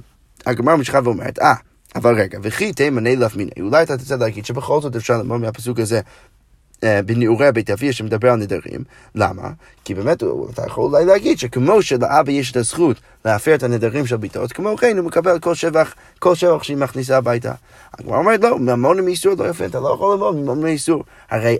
הגמרא 0.46 0.76
ממשיכה 0.76 1.00
ואומרת, 1.04 1.38
אה, 1.38 1.54
אבל 1.94 2.14
רגע, 2.14 2.38
וכי 2.42 2.72
תימני 2.72 3.16
לך 3.16 3.36
מיני, 3.36 3.50
אולי 3.60 3.82
אתה 3.82 3.96
תצא 3.96 4.16
להגיד 4.16 4.46
שבכל 4.46 4.80
זאת 4.80 4.96
אפשר 4.96 5.18
ללמוד 5.18 5.40
מהפסוק 5.40 5.78
הזה 5.78 6.00
בנעורי 6.84 7.52
בית 7.52 7.70
אביה 7.70 7.92
שמדבר 7.92 8.30
על 8.30 8.36
נדרים. 8.36 8.84
למה? 9.14 9.50
כי 9.84 9.94
באמת 9.94 10.22
אתה 10.52 10.62
יכול 10.66 10.84
אולי 10.84 11.04
להגיד 11.04 11.38
שכמו 11.38 11.82
שלאבא 11.82 12.32
יש 12.32 12.50
את 12.50 12.56
הזכות 12.56 12.96
להפר 13.24 13.54
את 13.54 13.62
הנדרים 13.62 14.06
של 14.06 14.16
ביתו, 14.16 14.40
כמו 14.54 14.76
כן 14.76 14.98
הוא 14.98 15.06
מקבל 15.06 15.38
כל 15.38 15.54
שבח, 15.54 15.94
כל 16.18 16.34
שבח 16.34 16.62
שהיא 16.62 16.76
מכניסה 16.76 17.16
הביתה. 17.16 17.52
הגמרא 17.98 18.18
אומרת 18.18 18.40
לא, 18.40 18.58
ממון 18.58 19.04
מאיסור 19.04 19.34
לא 19.38 19.44
יפה, 19.44 19.66
אתה 19.66 19.80
לא 19.80 19.94
יכול 19.94 20.14
ללמוד 20.14 20.36
ממון 20.36 20.62
מאיסור. 20.62 21.04
הרי 21.30 21.58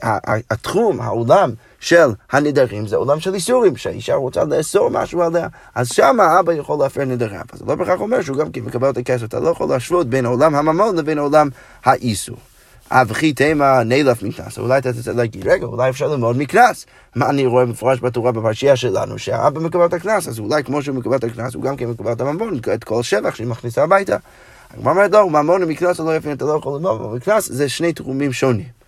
התחום, 0.50 1.00
העולם 1.00 1.50
של 1.80 2.08
הנדרים 2.32 2.86
זה 2.86 2.96
עולם 2.96 3.20
של 3.20 3.34
איסורים, 3.34 3.76
שהאישה 3.76 4.14
רוצה 4.14 4.44
לאסור 4.44 4.90
משהו 4.90 5.22
עליה, 5.22 5.48
אז 5.74 5.88
שם 5.88 6.20
האבא 6.20 6.52
יכול 6.52 6.78
להפר 6.78 7.04
נדריו. 7.04 7.40
אז 7.52 7.58
זה 7.58 7.64
לא 7.64 7.74
בהכרח 7.74 8.00
אומר 8.00 8.22
שהוא 8.22 8.36
גם 8.36 8.52
כן 8.52 8.60
מקבל 8.60 8.90
את 8.90 8.98
הכסף, 8.98 9.24
אתה 9.24 9.40
לא 9.40 9.48
יכול 9.48 9.68
להשוות 9.68 10.06
בין 10.06 10.26
עולם 10.26 10.54
הממון 10.54 10.96
לבין 10.96 11.18
עולם 11.18 11.48
האיסור. 11.84 12.36
וכי 13.06 13.32
תימא 13.32 13.82
נילף 13.82 14.22
מקנס, 14.22 14.58
אולי 14.58 14.78
אתה 14.78 14.92
תצא 14.92 15.12
להגיד, 15.12 15.46
רגע, 15.46 15.66
אולי 15.66 15.90
אפשר 15.90 16.08
ללמוד 16.08 16.36
מקנס. 16.36 16.86
מה 17.16 17.30
אני 17.30 17.46
רואה 17.46 17.64
מפורש 17.64 18.00
בתורה 18.00 18.32
בפרשייה 18.32 18.76
שלנו, 18.76 19.18
שהאבא 19.18 19.60
מקבל 19.60 19.86
את 19.86 19.92
הקנס, 19.92 20.28
אז 20.28 20.38
אולי 20.38 20.64
כמו 20.64 20.82
שהוא 20.82 20.96
מקבל 20.96 21.16
את 21.16 21.24
הקנס, 21.24 21.54
הוא 21.54 21.62
גם 21.62 21.76
כן 21.76 21.86
מקבל 21.86 22.12
את 22.12 22.20
הממון, 22.20 22.58
את 22.74 22.84
כל 22.84 23.00
השבח 23.00 23.34
שהיא 23.34 23.46
מכניסה 23.46 23.82
הביתה. 23.82 24.16
הגמרא 24.74 24.92
אומרת, 24.92 25.10
לא, 25.12 25.30
ממון 25.30 25.62
ומקנס 25.62 26.00
לא 26.00 26.16
יפה, 26.16 26.32
אתה 26.32 26.44
לא 26.44 26.52
יכול 26.52 26.74
ללמוד, 26.74 27.00
אבל 27.00 27.16
מקנס 27.16 27.48
זה 27.52 27.68
שני 27.68 27.92
תחומים 27.92 28.32
שונים. 28.32 28.78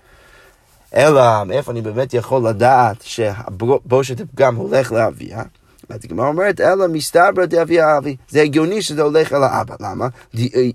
אלא, 0.94 1.44
מאיפה 1.44 1.72
אני 1.72 1.82
באמת 1.82 2.14
יכול 2.14 2.48
לדעת 2.48 3.02
שהבושת 3.02 4.20
הפגם 4.20 4.56
הולך 4.56 4.92
לאביה? 4.92 5.42
אז 5.90 6.00
הגמרא 6.04 6.28
אומרת, 6.28 6.60
אלא 6.60 6.88
מסתברא 6.88 7.44
דאבי 7.44 7.80
האבי. 7.80 8.16
זה 8.28 8.42
הגיוני 8.42 8.82
שזה 8.82 9.02
הולך 9.02 9.32
אל 9.32 9.42
האבא. 9.42 9.74
למה? 9.80 10.08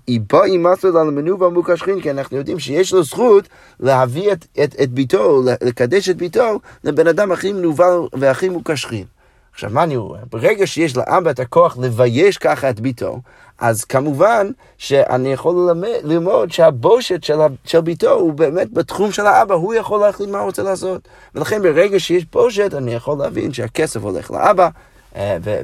היא 0.06 0.20
באה 0.32 0.46
עם 0.46 0.72
מסלול 0.72 0.96
על 0.96 1.10
מנובה 1.10 1.48
מוקשכין, 1.48 2.00
כי 2.00 2.10
אנחנו 2.10 2.36
יודעים 2.36 2.58
שיש 2.58 2.92
לו 2.92 3.02
זכות 3.02 3.48
להביא 3.80 4.32
את, 4.32 4.46
את, 4.64 4.74
את 4.82 4.90
ביתו, 4.90 5.42
לקדש 5.62 6.08
את 6.08 6.16
ביתו, 6.16 6.60
לבן 6.84 7.06
אדם 7.06 7.32
הכי 7.32 7.52
מנוול 7.52 8.08
והכי 8.12 8.48
מוקשכין. 8.48 9.04
עכשיו, 9.52 9.70
מה 9.72 9.82
אני 9.82 9.96
רואה? 9.96 10.20
ברגע 10.32 10.66
שיש 10.66 10.96
לאבא 10.96 11.30
את 11.30 11.40
הכוח 11.40 11.78
לבייש 11.78 12.38
ככה 12.38 12.70
את 12.70 12.80
ביתו, 12.80 13.20
אז 13.58 13.84
כמובן 13.84 14.50
שאני 14.78 15.32
יכול 15.32 15.54
ללמד, 15.56 15.88
ללמוד 16.02 16.52
שהבושת 16.52 17.24
של, 17.24 17.38
של 17.64 17.80
ביתו 17.80 18.12
הוא 18.12 18.32
באמת 18.32 18.72
בתחום 18.72 19.12
של 19.12 19.26
האבא, 19.26 19.54
הוא 19.54 19.74
יכול 19.74 20.00
להחליט 20.00 20.30
מה 20.30 20.38
הוא 20.38 20.46
רוצה 20.46 20.62
לעשות. 20.62 21.08
ולכן 21.34 21.62
ברגע 21.62 22.00
שיש 22.00 22.24
בושת, 22.32 22.74
אני 22.74 22.94
יכול 22.94 23.18
להבין 23.18 23.52
שהכסף 23.52 24.02
הולך 24.02 24.30
לאבא, 24.30 24.64
אה, 24.64 24.68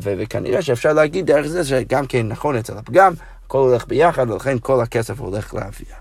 וכנראה 0.02 0.62
שאפשר 0.62 0.92
להגיד 0.92 1.26
דרך 1.26 1.46
זה 1.46 1.64
שגם 1.64 2.06
כן 2.06 2.28
נכון 2.28 2.56
אצל 2.56 2.78
הפגם, 2.78 3.12
הכל 3.46 3.58
הולך 3.58 3.86
ביחד, 3.86 4.30
ולכן 4.30 4.56
כל 4.60 4.80
הכסף 4.80 5.20
הולך 5.20 5.54
לאביה. 5.54 5.96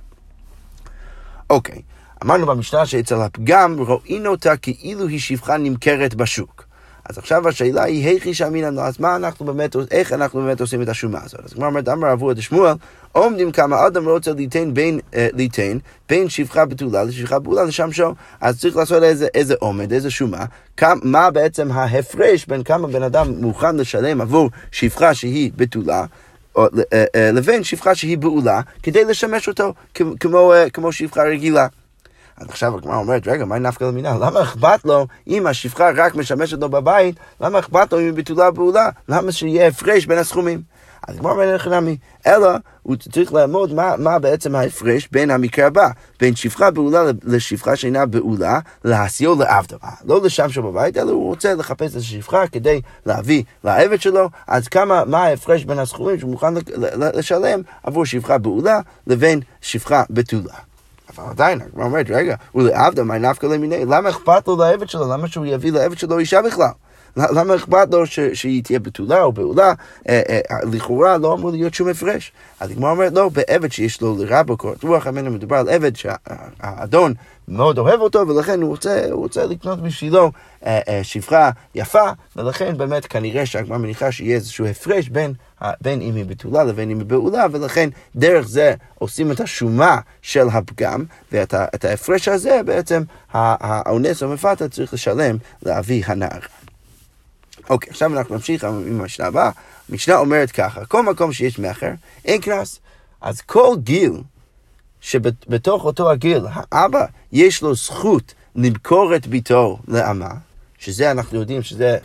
אוקיי, 1.49 1.81
אמרנו 2.23 2.45
במשנה 2.45 2.85
שאצל 2.85 3.21
הפגם 3.21 3.79
רואים 3.79 4.25
אותה 4.25 4.57
כאילו 4.57 5.07
היא 5.07 5.19
שפחה 5.19 5.57
נמכרת 5.57 6.15
בשוק. 6.15 6.70
אז 7.09 7.17
עכשיו 7.17 7.47
השאלה 7.47 7.83
היא, 7.83 8.07
היכי 8.07 8.33
שאמינן 8.33 8.73
לו, 8.73 8.81
אז 8.81 8.99
מה 8.99 9.15
אנחנו 9.15 9.45
באמת, 9.45 9.75
איך 9.91 10.13
אנחנו 10.13 10.41
באמת 10.41 10.61
עושים 10.61 10.81
את 10.81 10.89
השומה 10.89 11.19
הזאת? 11.23 11.39
אז 11.45 11.53
כמו 11.53 11.65
אומרת, 11.65 11.89
אמר 11.89 12.07
עבור 12.07 12.33
דשמואל, 12.33 12.73
עומדים 13.11 13.51
כמה 13.51 13.87
אדם 13.87 14.09
רוצה 14.09 14.33
ליתן 14.33 14.73
בין, 14.73 14.99
אה, 15.15 15.27
ליתן 15.33 15.77
בין 16.09 16.29
שפחה 16.29 16.65
בתולה 16.65 17.03
לשפחה 17.03 17.39
בתולה 17.39 17.63
לשמשו, 17.63 18.13
אז 18.41 18.59
צריך 18.59 18.75
לעשות 18.75 19.03
איזה, 19.03 19.27
איזה 19.33 19.55
עומד, 19.59 19.93
איזה 19.93 20.11
שומה, 20.11 20.45
כמה, 20.77 20.99
מה 21.03 21.31
בעצם 21.31 21.71
ההפרש 21.71 22.45
בין 22.45 22.63
כמה 22.63 22.87
בן 22.87 23.03
אדם 23.03 23.31
מוכן 23.41 23.75
לשלם 23.75 24.21
עבור 24.21 24.49
שפחה 24.71 25.13
שהיא 25.13 25.51
בתולה. 25.55 26.05
או, 26.55 26.65
אה, 26.93 27.05
אה, 27.15 27.31
לבין 27.31 27.63
שפחה 27.63 27.95
שהיא 27.95 28.17
בעולה, 28.17 28.61
כדי 28.83 29.05
לשמש 29.05 29.47
אותו 29.47 29.73
כמו, 30.19 30.53
אה, 30.53 30.69
כמו 30.69 30.91
שפחה 30.91 31.23
רגילה. 31.23 31.67
אז 32.41 32.47
עכשיו 32.49 32.77
הגמרא 32.77 32.97
אומרת, 32.97 33.27
רגע, 33.27 33.45
מה 33.45 33.59
נפקא 33.59 33.83
למינה? 33.83 34.17
למה 34.19 34.41
אכפת 34.41 34.85
לו 34.85 35.07
אם 35.27 35.47
השפחה 35.47 35.89
רק 35.95 36.15
משמשת 36.15 36.57
לו 36.61 36.69
בבית? 36.69 37.15
למה 37.41 37.59
אכפת 37.59 37.93
לו 37.93 37.99
אם 37.99 38.03
היא 38.03 38.13
בתולה 38.13 38.51
פעולה? 38.51 38.89
למה 39.09 39.31
שיהיה 39.31 39.67
הפרש 39.67 40.05
בין 40.05 40.17
הסכומים? 40.17 40.61
אז 41.07 41.15
הגמרא 41.15 41.31
אומרת 41.31 41.61
לך 41.61 41.67
נמי, 41.67 41.97
אלא 42.27 42.49
הוא 42.83 42.95
צריך 42.95 43.33
לעמוד 43.33 43.73
מה, 43.73 43.95
מה 43.97 44.19
בעצם 44.19 44.55
ההפרש 44.55 45.07
בין 45.11 45.31
המקרה 45.31 45.67
הבא, 45.67 45.89
בין 46.19 46.35
שפחה 46.35 46.71
בעולה 46.71 47.03
לשפחה 47.23 47.75
שאינה 47.75 48.05
בעולה, 48.05 48.59
להסיעו 48.85 49.35
לעבדו. 49.39 49.77
לא 50.05 50.21
לשם 50.23 50.49
שבבית, 50.49 50.97
אלא 50.97 51.11
הוא 51.11 51.27
רוצה 51.27 51.53
לחפש 51.53 51.91
את 51.91 51.97
השפחה 51.97 52.47
כדי 52.47 52.81
להביא 53.05 53.43
לעבד 53.63 54.01
שלו, 54.01 54.29
אז 54.47 54.67
כמה, 54.67 55.05
מה 55.05 55.23
ההפרש 55.23 55.65
בין 55.65 55.79
הסכומים 55.79 56.19
שהוא 56.19 56.31
מוכן 56.31 56.53
לשלם 57.13 57.61
עבור 57.83 58.05
שפחה 58.05 58.37
בעולה 58.37 58.79
לבין 59.07 59.39
שפחה 59.61 60.03
בתולה. 60.09 60.70
אבל 61.17 61.29
עדיין, 61.29 61.61
הגמרא 61.61 61.85
אומרת, 61.85 62.05
רגע, 62.09 62.35
ולעבדה, 62.55 63.03
מה 63.03 63.17
נפקא 63.17 63.45
למיני? 63.45 63.85
למה 63.85 64.09
אכפת 64.09 64.47
לו 64.47 64.55
לעבד 64.57 64.89
שלו? 64.89 65.11
למה 65.11 65.27
שהוא 65.27 65.45
יביא 65.45 65.71
לעבד 65.71 65.97
שלו 65.97 66.19
אישה 66.19 66.41
בכלל? 66.41 66.71
למה 67.17 67.55
אכפת 67.55 67.87
לו 67.91 68.03
שהיא 68.33 68.63
תהיה 68.63 68.79
בתולה 68.79 69.23
או 69.23 69.31
בעולה? 69.31 69.73
אה, 70.09 70.21
אה, 70.29 70.57
לכאורה 70.71 71.17
לא 71.17 71.33
אמור 71.33 71.51
להיות 71.51 71.73
שום 71.73 71.89
הפרש. 71.89 72.31
אז 72.59 72.71
הגמרא 72.71 72.91
אומרת, 72.91 73.13
לא, 73.13 73.29
בעבד 73.29 73.71
שיש 73.71 74.01
לו 74.01 74.17
לרבו 74.19 74.57
קורת 74.57 74.83
רוח, 74.83 75.07
המנו 75.07 75.31
מדובר 75.31 75.55
על 75.55 75.69
עבד 75.69 75.95
שהאדון 75.95 77.13
מאוד 77.47 77.77
אוהב 77.77 77.99
אותו, 77.99 78.27
ולכן 78.27 78.61
הוא 78.61 78.69
רוצה, 78.69 79.05
הוא 79.11 79.21
רוצה 79.21 79.45
לקנות 79.45 79.81
בשבילו 79.81 80.31
שפחה 81.03 81.49
יפה, 81.75 82.11
ולכן 82.35 82.77
באמת 82.77 83.05
כנראה 83.05 83.45
שהגמרא 83.45 83.77
מניחה 83.77 84.11
שיהיה 84.11 84.35
איזשהו 84.35 84.65
הפרש 84.65 85.09
בין 85.09 85.33
בין 85.81 86.01
אם 86.01 86.15
היא 86.15 86.25
בתולה 86.25 86.63
לבין 86.63 86.89
אם 86.89 86.99
היא 86.99 87.05
בעולה, 87.05 87.45
ולכן 87.51 87.89
דרך 88.15 88.47
זה 88.47 88.73
עושים 88.99 89.31
את 89.31 89.39
השומה 89.39 89.97
של 90.21 90.47
הפגם, 90.49 91.03
ואת 91.31 91.85
ההפרש 91.85 92.27
הזה 92.27 92.61
בעצם 92.65 93.03
האונס 93.33 94.23
או 94.23 94.29
מפתה 94.29 94.69
צריך 94.69 94.93
לשלם 94.93 95.37
לאבי 95.63 96.01
הנער. 96.05 96.39
אוקיי, 97.69 97.89
עכשיו 97.89 98.17
אנחנו 98.17 98.35
נמשיך 98.35 98.63
עם 98.63 98.99
המשנה 99.01 99.25
הבאה. 99.25 99.51
המשנה 99.89 100.15
אומרת 100.15 100.51
ככה, 100.51 100.85
כל 100.85 101.03
מקום 101.03 101.33
שיש 101.33 101.59
מכר, 101.59 101.91
אין 102.25 102.41
קנס. 102.41 102.79
אז 103.21 103.41
כל 103.41 103.75
גיל 103.77 104.21
שבתוך 105.01 105.85
אותו 105.85 106.11
הגיל, 106.11 106.45
האבא 106.71 107.05
יש 107.31 107.61
לו 107.61 107.75
זכות 107.75 108.33
למכור 108.55 109.15
את 109.15 109.27
ביתו 109.27 109.79
לאמה, 109.87 110.29
שזה 110.79 111.11
אנחנו 111.11 111.39
יודעים 111.39 111.63
שזה 111.63 111.97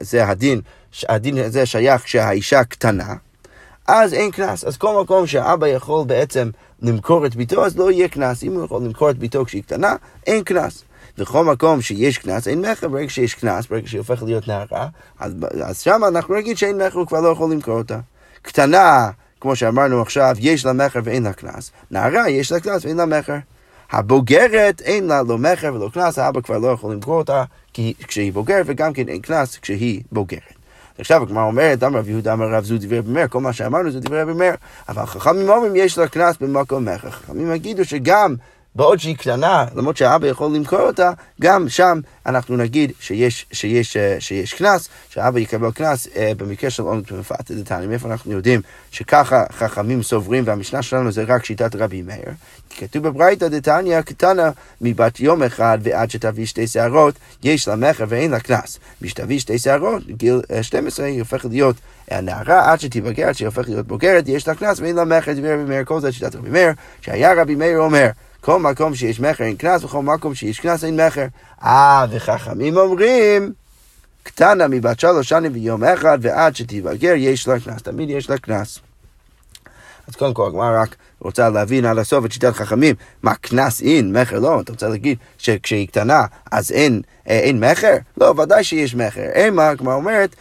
זה 0.00 0.26
הדין, 0.26 0.60
הדין 1.08 1.38
הזה 1.38 1.66
שייך 1.66 2.02
כשהאישה 2.02 2.64
קטנה, 2.64 3.14
אז 3.88 4.14
אין 4.14 4.30
קנס. 4.30 4.64
אז 4.64 4.76
כל 4.76 5.02
מקום 5.02 5.26
שהאבא 5.26 5.68
יכול 5.68 6.04
בעצם 6.06 6.50
למכור 6.82 7.26
את 7.26 7.36
ביתו, 7.36 7.66
אז 7.66 7.78
לא 7.78 7.90
יהיה 7.90 8.08
קנס. 8.08 8.42
אם 8.42 8.54
הוא 8.54 8.64
יכול 8.64 8.82
למכור 8.82 9.10
את 9.10 9.18
ביתו 9.18 9.44
כשהיא 9.44 9.62
קטנה, 9.62 9.96
אין 10.26 10.44
קנס. 10.44 10.84
וכל 11.18 11.44
מקום 11.44 11.80
שיש 11.80 12.18
קנס, 12.18 12.48
אין 12.48 12.60
מכר, 12.60 12.88
ברגע 12.88 13.10
שיש 13.10 13.34
קנס, 13.34 13.66
ברגע 13.66 13.88
שהיא 13.88 13.98
הופכת 13.98 14.22
להיות 14.22 14.48
נערה, 14.48 14.88
אז, 15.20 15.32
אז 15.62 15.80
שם 15.80 16.00
אנחנו 16.08 16.36
נגיד 16.36 16.58
שאין 16.58 16.82
מכר, 16.82 16.98
הוא 16.98 17.06
כבר 17.06 17.20
לא 17.20 17.28
יכול 17.28 17.52
למכור 17.52 17.78
אותה. 17.78 17.98
קטנה, 18.42 19.10
כמו 19.40 19.56
שאמרנו 19.56 20.02
עכשיו, 20.02 20.36
יש 20.38 20.66
לה 20.66 20.72
מכר 20.72 21.00
ואין 21.04 21.22
לה 21.22 21.32
קנס. 21.32 21.70
נערה, 21.90 22.30
יש 22.30 22.52
לה 22.52 22.60
קנס 22.60 22.84
ואין 22.84 22.96
לה 22.96 23.06
מכר. 23.06 23.36
הבוגרת 23.90 24.80
אין 24.80 25.06
לה 25.06 25.22
לא 25.22 25.38
מכר 25.38 25.74
ולא 25.74 25.90
קנס, 25.94 26.18
האבא 26.18 26.40
כבר 26.40 26.58
לא 26.58 26.68
יכול 26.68 26.92
למכור 26.92 27.18
אותה 27.18 27.44
כשהיא 28.06 28.32
בוגרת, 28.32 28.64
וגם 28.68 28.92
כן 28.92 29.08
אין 29.08 29.20
קנס 29.20 29.58
כשהיא 29.58 30.02
בוגרת. 30.12 30.58
עכשיו 30.98 31.22
הגמרא 31.22 31.44
אומרת, 31.44 31.82
אמר 31.82 31.98
רב 31.98 32.08
יהודה 32.08 32.32
אמר 32.32 32.46
רב 32.48 32.64
זו 32.64 32.78
דברי 32.78 32.98
רבי 32.98 33.12
מאיר, 33.12 33.28
כל 33.28 33.40
מה 33.40 33.52
שאמרנו 33.52 33.90
זה 33.90 34.00
דברי 34.00 34.22
רבי 34.22 34.32
מאיר, 34.32 34.54
אבל 34.88 35.06
חכמים 35.06 35.48
אומרים 35.48 35.76
יש 35.76 35.98
לה 35.98 36.08
קנס 36.08 36.36
במקום 36.40 36.88
מכר. 36.88 37.10
חכמים 37.10 37.52
יגידו 37.52 37.84
שגם 37.84 38.34
בעוד 38.78 39.00
שהיא 39.00 39.16
קטנה, 39.16 39.64
למרות 39.74 39.96
שהאבא 39.96 40.26
יכול 40.26 40.56
למכור 40.56 40.80
אותה, 40.80 41.12
גם 41.40 41.68
שם 41.68 42.00
אנחנו 42.26 42.56
נגיד 42.56 42.92
שיש, 43.00 43.96
אה, 43.96 44.42
קנס, 44.58 44.88
שהאבא 45.10 45.40
יקבל 45.40 45.70
קנס 45.70 46.08
אה, 46.16 46.32
במקרה 46.36 46.70
של 46.70 46.82
עונג 46.82 47.04
ומפת 47.12 47.50
דתניא. 47.50 47.86
מאיפה 47.86 48.08
אנחנו 48.08 48.32
יודעים 48.32 48.60
שככה 48.90 49.44
חכמים 49.52 50.02
סוברים, 50.02 50.44
והמשנה 50.46 50.82
שלנו 50.82 51.12
זה 51.12 51.24
רק 51.28 51.44
שיטת 51.44 51.76
רבי 51.76 52.02
מאיר? 52.02 52.32
כתוב 52.76 53.08
בברייתא 53.08 53.48
דתניא 53.48 54.00
קטנה 54.00 54.50
מבת 54.80 55.20
יום 55.20 55.42
אחד 55.42 55.78
ועד 55.82 56.10
שתביא 56.10 56.46
שתי 56.46 56.66
שערות, 56.66 57.14
יש 57.42 57.68
לה 57.68 57.76
מכר 57.76 58.04
ואין 58.08 58.30
לה 58.30 58.40
קנס. 58.40 58.78
משתביא 59.02 59.38
שתי 59.38 59.58
שערות, 59.58 60.06
גיל 60.06 60.40
12, 60.62 61.06
אה, 61.06 61.10
היא 61.10 61.20
הופכת 61.20 61.50
להיות 61.50 61.76
נערה 62.22 62.72
עד 62.72 62.80
שתיבגר, 62.80 63.28
עד 63.28 63.34
שהיא 63.34 63.46
הופכת 63.46 63.68
להיות 63.68 63.86
בוגרת, 63.86 64.28
יש 64.28 64.48
לה 64.48 64.54
קנס 64.54 64.80
ואין 64.80 64.96
לה 64.96 65.04
מכר, 65.04 65.32
דברי 65.32 65.54
רבי 65.54 65.64
מאיר, 65.64 65.84
כל 65.84 66.00
זה 66.00 66.12
שיטת 66.12 66.34
רבי 66.34 66.50
מאיר, 66.50 66.70
שהיה 67.00 67.42
רבי 67.42 67.54
מאיר 67.54 67.78
אומר 67.78 68.08
כל 68.40 68.58
מקום 68.58 68.94
שיש 68.94 69.20
מכר 69.20 69.44
אין 69.44 69.56
קנס, 69.56 69.84
וכל 69.84 70.02
מקום 70.02 70.34
שיש 70.34 70.60
קנס 70.60 70.84
אין 70.84 71.06
מכר. 71.06 71.26
אה, 71.62 72.06
וחכמים 72.10 72.76
אומרים, 72.76 73.52
קטנה 74.22 74.68
מבת 74.68 75.00
שלוש 75.00 75.28
שנים 75.28 75.52
ויום 75.54 75.84
אחד, 75.84 76.18
ועד 76.22 76.56
שתיבגר 76.56 77.14
יש 77.16 77.48
לה 77.48 77.60
קנס. 77.60 77.82
תמיד 77.82 78.10
יש 78.10 78.30
לה 78.30 78.38
קנס. 78.38 78.78
אז 80.08 80.16
קודם 80.16 80.34
כל 80.34 80.46
הגמרא 80.46 80.82
רק 80.82 80.96
רוצה 81.20 81.48
להבין 81.50 81.84
עד 81.84 81.98
הסוף 81.98 82.24
את 82.24 82.32
שיטת 82.32 82.54
חכמים. 82.54 82.94
מה, 83.22 83.34
קנס 83.34 83.80
אין, 83.80 84.16
מכר 84.20 84.38
לא? 84.38 84.60
אתה 84.60 84.72
רוצה 84.72 84.88
להגיד 84.88 85.18
שכשהיא 85.38 85.88
קטנה 85.88 86.26
אז 86.52 86.70
אין, 86.72 87.02
אה, 87.28 87.38
אין 87.38 87.64
מכר? 87.64 87.96
לא, 88.16 88.34
ודאי 88.38 88.64
שיש 88.64 88.94
מכר. 88.94 89.50
מה, 89.52 89.68
הגמרא 89.68 89.94
אומרת, 89.94 90.36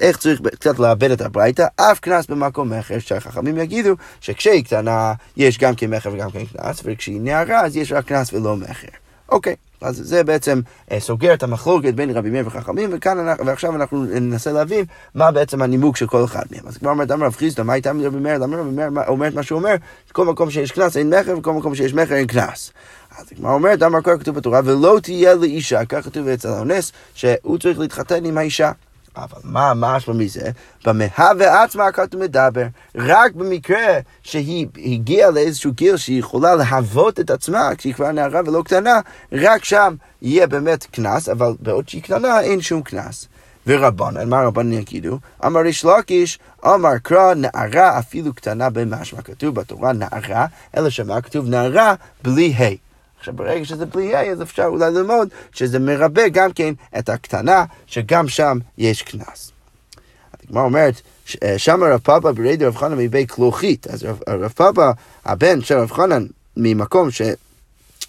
איך 0.00 0.16
צריך 0.16 0.40
קצת 0.54 0.78
לאבד 0.78 1.10
את 1.10 1.20
הברייתא, 1.20 1.66
אף 1.76 2.00
קנס 2.00 2.26
במקום 2.26 2.72
מכר, 2.72 2.98
שהחכמים 2.98 3.58
יגידו 3.58 3.94
שכשהיא 4.20 4.64
קטנה 4.64 5.12
יש 5.36 5.58
גם 5.58 5.74
כן 5.74 5.94
מכר 5.94 6.12
וגם 6.12 6.30
כן 6.30 6.44
קנס, 6.44 6.82
וכשהיא 6.84 7.20
נערה 7.20 7.60
אז 7.60 7.76
יש 7.76 7.92
רק 7.92 8.04
קנס 8.04 8.32
ולא 8.32 8.56
מכר. 8.56 8.88
אוקיי, 9.28 9.56
אז 9.80 9.96
זה 9.96 10.24
בעצם 10.24 10.60
אה, 10.92 11.00
סוגר 11.00 11.34
את 11.34 11.42
המחלוקת 11.42 11.94
בין 11.94 12.10
רבי 12.10 12.30
מאיר 12.30 12.46
וחכמים, 12.46 12.90
וכאן, 12.92 13.26
ועכשיו 13.46 13.76
אנחנו 13.76 14.04
ננסה 14.04 14.52
להבין 14.52 14.84
מה 15.14 15.30
בעצם 15.30 15.62
הנימוק 15.62 15.96
של 15.96 16.06
כל 16.06 16.24
אחד 16.24 16.42
מהם. 16.50 16.66
אז 16.66 16.76
כבר 16.76 16.90
אומרת, 16.90 17.10
אמר 17.10 17.26
רב 17.26 17.36
חיסדא, 17.36 17.62
מה 17.62 17.72
הייתה 17.72 17.92
מרבי 17.92 18.18
מאיר? 18.18 18.38
למה 18.38 18.56
רבי 18.56 18.70
מאיר 18.70 19.08
אומר 19.08 19.28
את 19.28 19.34
מה 19.34 19.42
שהוא 19.42 19.58
אומר? 19.58 19.74
כל 20.12 20.24
מקום 20.24 20.50
שיש 20.50 20.72
קנס 20.72 20.96
אין 20.96 21.14
מכר, 21.14 21.38
וכל 21.38 21.52
מקום 21.52 21.74
שיש 21.74 21.94
מכר 21.94 22.14
אין 22.14 22.26
קנס. 22.26 22.72
אז 23.18 23.26
הגמרא 23.32 23.52
אומרת, 23.52 23.82
אמר 23.82 24.02
כל 24.02 24.18
כתוב 24.20 24.36
בתורה, 24.36 24.60
ולא 24.64 24.98
תהיה 25.02 25.34
לאישה, 25.34 25.84
כך 25.84 26.04
כתוב 26.04 26.28
אצל 26.28 26.48
האונס, 26.48 26.92
שהוא 27.14 27.58
צריך 27.58 27.78
להתחתן 27.78 28.24
עם 28.24 28.38
האישה. 28.38 28.72
אבל 29.16 29.40
מה 29.44 29.72
משמע 29.76 30.14
מזה? 30.14 30.50
במהווה 30.84 31.62
עצמה 31.62 31.92
כתוב 31.92 32.20
מדבר, 32.20 32.66
רק 32.94 33.32
במקרה 33.32 33.98
שהיא 34.22 34.66
הגיעה 34.76 35.30
לאיזשהו 35.30 35.72
גיל 35.72 35.96
שהיא 35.96 36.18
יכולה 36.18 36.54
להוות 36.54 37.20
את 37.20 37.30
עצמה 37.30 37.70
כשהיא 37.78 37.94
כבר 37.94 38.12
נערה 38.12 38.40
ולא 38.46 38.62
קטנה, 38.64 39.00
רק 39.32 39.64
שם 39.64 39.94
יהיה 40.22 40.46
באמת 40.46 40.86
קנס, 40.90 41.28
אבל 41.28 41.52
בעוד 41.60 41.88
שהיא 41.88 42.02
קטנה 42.02 42.40
אין 42.40 42.60
שום 42.60 42.82
קנס. 42.82 43.28
ורבנן, 43.66 44.28
מה 44.28 44.42
רבנן 44.42 44.72
יגידו? 44.72 45.18
אמר 45.46 45.60
ריש 45.60 45.84
לקיש, 45.84 46.38
אמר 46.66 46.98
קרא 47.02 47.34
נערה 47.34 47.98
אפילו 47.98 48.34
קטנה 48.34 48.70
במשמע. 48.70 49.22
כתוב 49.22 49.54
בתורה 49.54 49.92
נערה, 49.92 50.46
אלא 50.76 50.90
שמה 50.90 51.20
כתוב 51.20 51.48
נערה 51.48 51.94
בלי 52.22 52.54
ה'. 52.54 52.91
עכשיו 53.22 53.34
ברגע 53.34 53.64
שזה 53.64 53.86
בלי 53.86 54.16
ה' 54.16 54.32
אז 54.32 54.42
אפשר 54.42 54.64
אולי 54.64 54.90
ללמוד 54.90 55.28
שזה 55.52 55.78
מרבה 55.78 56.28
גם 56.28 56.52
כן 56.52 56.74
את 56.98 57.08
הקטנה, 57.08 57.64
שגם 57.86 58.28
שם 58.28 58.58
יש 58.78 59.02
קנס. 59.02 59.52
הגמרא 60.44 60.62
אומרת, 60.62 60.94
שם 61.56 61.84
רב 61.84 62.00
פאפא 62.00 62.32
ברידי 62.32 62.64
רב 62.64 62.76
חנן 62.76 62.98
מבית 62.98 63.30
כלוכית. 63.30 63.86
אז 63.86 64.04
רב, 64.04 64.18
רב 64.28 64.48
פאפא, 64.48 64.90
הבן 65.24 65.60
של 65.60 65.78
רב 65.78 65.92
חנן, 65.92 66.26
ממקום 66.56 67.10
ש, 67.10 67.22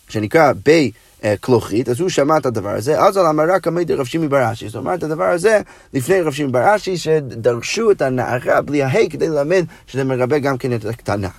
שנקרא 0.10 0.54
בי 0.66 0.92
אה, 1.24 1.36
כלוכית, 1.42 1.90
אז 1.90 2.00
הוא 2.00 2.10
שמע 2.10 2.38
את 2.38 2.46
הדבר 2.46 2.70
הזה, 2.70 3.02
אז 3.02 3.18
על 3.18 3.26
אמרה 3.26 3.60
כמי 3.60 3.86
דרב 3.86 4.06
שימי 4.06 4.28
בראשי. 4.28 4.68
זאת 4.68 4.76
אומרת, 4.76 5.04
הדבר 5.04 5.30
הזה 5.30 5.62
לפני 5.94 6.22
רב 6.22 6.34
שימי 6.34 6.52
בראשי, 6.52 6.98
שדרשו 6.98 7.92
את 7.92 8.02
הנערה 8.02 8.62
בלי 8.62 8.84
ההי 8.84 9.10
כדי 9.10 9.30
ללמד 9.30 9.66
שזה 9.88 10.04
מרבה 10.04 10.40
גם 10.40 10.58
כן 10.58 10.76
את 10.76 10.86
הקטנה. 10.86 11.30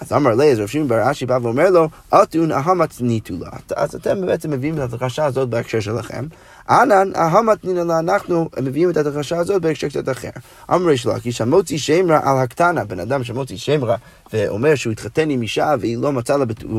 אז 0.00 0.12
אמר 0.12 0.34
לי, 0.34 0.52
אז 0.52 0.58
רב 0.60 0.66
שמעון 0.66 0.88
בר 0.88 1.10
אשי 1.10 1.26
בא 1.26 1.38
ואומר 1.42 1.70
לו, 1.70 1.88
אתון 2.22 2.52
אהמתניתו 2.52 3.34
לה. 3.40 3.50
אז 3.76 3.94
אתם 3.94 4.26
בעצם 4.26 4.50
מביאים 4.50 4.74
את 4.74 4.80
הדרשה 4.80 5.24
הזאת 5.24 5.48
בהקשר 5.48 5.80
שלכם. 5.80 6.24
אנן 6.70 7.10
אהמתנינו 7.16 7.84
לה, 7.84 7.98
אנחנו 7.98 8.48
מביאים 8.60 8.90
את 8.90 8.96
הדרשה 8.96 9.36
הזאת 9.36 9.62
בהקשר 9.62 9.88
קצת 9.88 10.08
אחר. 10.08 10.28
אמר 10.70 10.86
ריש 10.86 11.06
לקיש, 11.06 11.40
המוציא 11.40 11.78
שם 11.78 12.10
רע 12.10 12.20
על 12.30 12.38
הקטנה, 12.38 12.84
בן 12.84 13.00
אדם 13.00 13.24
שמוציא 13.24 13.56
שם 13.56 13.84
רע 13.84 13.96
ואומר 14.32 14.74
שהוא 14.74 14.92
התחתן 14.92 15.30
עם 15.30 15.42
אישה 15.42 15.74
והוא 15.80 16.02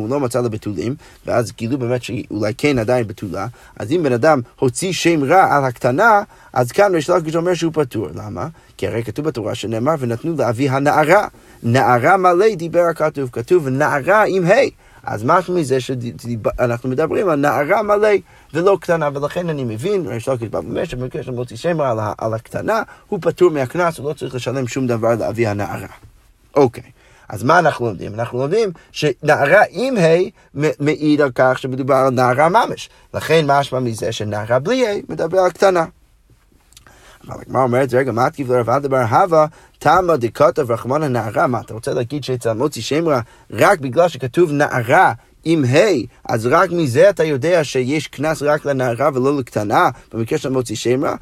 לא 0.09 0.19
מצא 0.19 0.41
לה, 0.41 0.49
בתולים, 0.49 0.95
ואז 1.25 1.51
גילו 1.57 1.77
באמת 1.77 2.03
שאולי 2.03 2.53
כן 2.57 2.79
עדיין 2.79 3.07
בתולה, 3.07 3.47
אז 3.79 3.91
אם 3.91 4.03
בן 4.03 4.13
אדם 4.13 4.41
הוציא 4.59 4.91
שם 4.91 5.23
רע 5.23 5.55
על 5.55 5.65
הקטנה, 5.65 6.21
אז 6.53 6.71
כאן 6.71 6.95
ריש 6.95 7.09
לקיש 7.09 7.35
אומר 7.35 7.53
שהוא 7.53 7.73
פטור. 7.73 8.07
למה? 8.15 8.47
כי 8.77 8.87
הרי 8.87 9.03
כתוב 9.03 9.25
בתורה 9.25 9.55
שנאמר 9.55 9.95
ונתנו 9.99 10.35
לאבי 10.37 10.69
הנערה. 10.69 11.27
נערה 11.63 12.17
מלא 12.17 12.55
דיבר 12.55 12.83
הכתוב, 12.89 13.29
כתוב 13.31 13.67
נערה 13.67 14.23
עם 14.27 14.45
ה'. 14.45 14.53
אז 15.09 15.23
משהו 15.23 15.53
מזה 15.53 15.77
שאנחנו 15.79 16.89
מדברים 16.89 17.29
על 17.29 17.39
נערה 17.39 17.81
מלא 17.83 18.09
ולא 18.53 18.77
קטנה, 18.81 19.09
ולכן 19.13 19.49
אני 19.49 19.63
מבין, 19.63 20.07
ריש 20.07 20.27
לקיש 20.27 20.49
בא 20.49 20.57
ואומר 20.57 20.83
שבמקרה 20.83 21.23
של 21.23 21.31
מוציא 21.31 21.57
שם 21.57 21.81
על, 21.81 21.97
על 22.17 22.33
הקטנה, 22.33 22.83
הוא 23.07 23.19
פטור 23.21 23.51
מהקנס, 23.51 23.97
הוא 23.97 24.09
לא 24.09 24.13
צריך 24.13 24.35
לשלם 24.35 24.67
שום 24.67 24.87
דבר 24.87 25.15
לאבי 25.19 25.47
הנערה. 25.47 25.87
אוקיי. 26.55 26.83
אז 27.29 27.43
מה 27.43 27.59
אנחנו 27.59 27.85
לומדים? 27.85 28.13
אנחנו 28.13 28.39
לומדים 28.39 28.71
שנערה 28.91 29.61
עם 29.69 29.97
ה' 29.97 30.59
מעיד 30.79 31.21
על 31.21 31.31
כך 31.35 31.59
שמדובר 31.59 31.95
על 31.95 32.09
נערה 32.09 32.49
ממש. 32.49 32.89
לכן 33.13 33.45
משמע 33.47 33.79
מזה 33.79 34.11
שנערה 34.11 34.59
בלי 34.59 34.87
ה' 34.87 34.93
מדבר 35.09 35.39
על 35.39 35.51
קטנה. 35.51 35.85
אבל 37.27 37.41
הגמרא 37.41 37.63
אומרת, 37.63 37.93
רגע, 37.93 38.11
מה 38.11 38.29
תקיף 38.29 38.49
לרב 38.49 38.69
אדבר 38.69 38.97
הווה, 38.97 39.45
תמה 39.79 40.17
דקתב 40.17 40.71
רחמנה 40.71 41.07
נערה, 41.07 41.47
מה 41.47 41.59
אתה 41.59 41.73
רוצה 41.73 41.93
להגיד 41.93 42.23
שאצל 42.23 42.53
מוציא 42.53 42.81
שם 42.81 43.07
רע 43.07 43.21
רק 43.51 43.79
בגלל 43.79 44.07
שכתוב 44.07 44.51
נערה 44.51 45.13
עם 45.45 45.65
ה', 45.65 45.77
אז 46.25 46.45
רק 46.45 46.71
מזה 46.71 47.09
אתה 47.09 47.23
יודע 47.23 47.63
שיש 47.63 48.07
קנס 48.07 48.41
רק 48.41 48.65
לנערה 48.65 49.09
ולא 49.13 49.37
לקטנה, 49.37 49.89
במקרה 50.13 50.37
של 50.37 50.49
מוציא 50.49 50.75
שם 50.75 51.05
רע? 51.05 51.15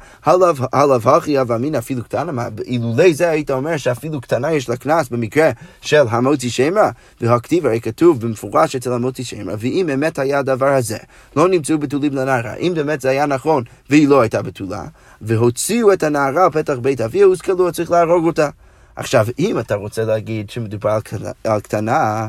הלאו 0.72 1.16
הכי 1.16 1.40
אב 1.40 1.52
אמין 1.52 1.74
אפילו 1.74 2.04
קטנה, 2.04 2.32
מה, 2.32 2.48
אילולי 2.66 3.14
זה 3.14 3.30
היית 3.30 3.50
אומר 3.50 3.76
שאפילו 3.76 4.20
קטנה 4.20 4.52
יש 4.52 4.68
לה 4.68 4.76
קנס 4.76 5.08
במקרה 5.08 5.50
של 5.80 6.04
המוציא 6.10 6.50
שם 6.50 6.78
רע? 6.78 6.90
והכתיב 7.20 7.66
הרי 7.66 7.80
כתוב 7.80 8.20
במפורש 8.20 8.76
אצל 8.76 8.92
המוציא 8.92 9.24
שם 9.24 9.50
רע, 9.50 9.56
ואם 9.58 9.90
אמת 9.94 10.18
היה 10.18 10.38
הדבר 10.38 10.72
הזה, 10.74 10.98
לא 11.36 11.48
נמצאו 11.48 11.78
בתולים 11.78 12.14
לנערה, 12.14 12.54
אם 12.54 12.72
באמת 12.76 13.00
זה 13.00 13.08
היה 13.08 13.26
נכון 13.26 13.64
והיא 13.90 14.08
לא 14.08 14.20
הייתה 14.20 14.42
בתולה, 14.42 14.84
והוציאו 15.20 15.92
את 15.92 16.02
הנערה 16.02 16.44
על 16.44 16.50
פתח 16.50 16.74
בית 16.82 17.00
אביה, 17.00 17.24
הושכלו, 17.24 17.72
צריך 17.72 17.90
להרוג 17.90 18.26
אותה. 18.26 18.48
עכשיו, 18.96 19.26
אם 19.38 19.58
אתה 19.58 19.74
רוצה 19.74 20.04
להגיד 20.04 20.50
שמדובר 20.50 20.98
על 21.44 21.60
קטנה, 21.60 22.28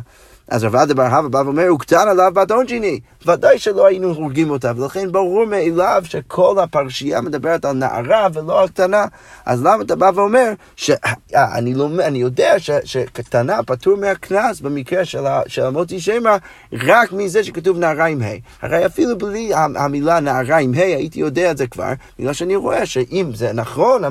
אז 0.50 0.64
רב 0.64 0.76
אדה 0.76 0.94
בר 0.94 1.04
הווה 1.04 1.30
בא 1.30 1.38
ואומר, 1.38 1.68
הוא 1.68 1.80
קטן 1.80 2.08
עליו 2.08 2.32
באדון 2.34 2.66
ג'יני. 2.66 3.00
ודאי 3.26 3.60
שלא 3.60 3.88
היינו 3.88 4.08
הורגים 4.08 4.50
אותה, 4.50 4.72
ולכן 4.76 5.12
ברור 5.12 5.46
מאליו 5.46 6.04
שכל 6.06 6.60
הפרשייה 6.60 7.22
מדברת 7.22 7.66
על 7.66 7.76
נערה 7.76 8.28
ולא 8.34 8.62
על 8.62 8.68
קטנה. 8.68 9.06
אז 9.46 9.64
למה 9.64 9.84
אתה 9.84 9.96
בא 9.96 10.12
ואומר, 10.16 10.54
שאני 10.76 11.74
לא, 11.74 11.90
אני 12.00 12.20
יודע 12.20 12.60
ש, 12.60 12.72
שקטנה 12.84 13.64
פטור 13.64 13.98
מהקנס 13.98 14.62
במקרה 14.62 15.06
של, 15.06 15.24
של 15.48 15.66
המוטי 15.66 16.00
שמא, 16.00 16.38
רק 16.74 17.12
מזה 17.12 17.44
שכתוב 17.44 17.78
נערה 17.78 18.06
עם 18.06 18.22
ה'. 18.22 18.66
הרי 18.66 18.86
אפילו 18.86 19.18
בלי 19.18 19.52
המילה 19.54 20.20
נערה 20.20 20.58
עם 20.58 20.74
ה', 20.74 20.78
הייתי 20.78 21.20
יודע 21.20 21.52
את 21.52 21.58
זה 21.58 21.68
כבר, 21.68 21.94
בגלל 22.20 22.34
שאני 22.34 22.56
רואה 22.56 22.86
שאם 22.86 23.32
זה 23.34 23.54
נכון 23.54 24.02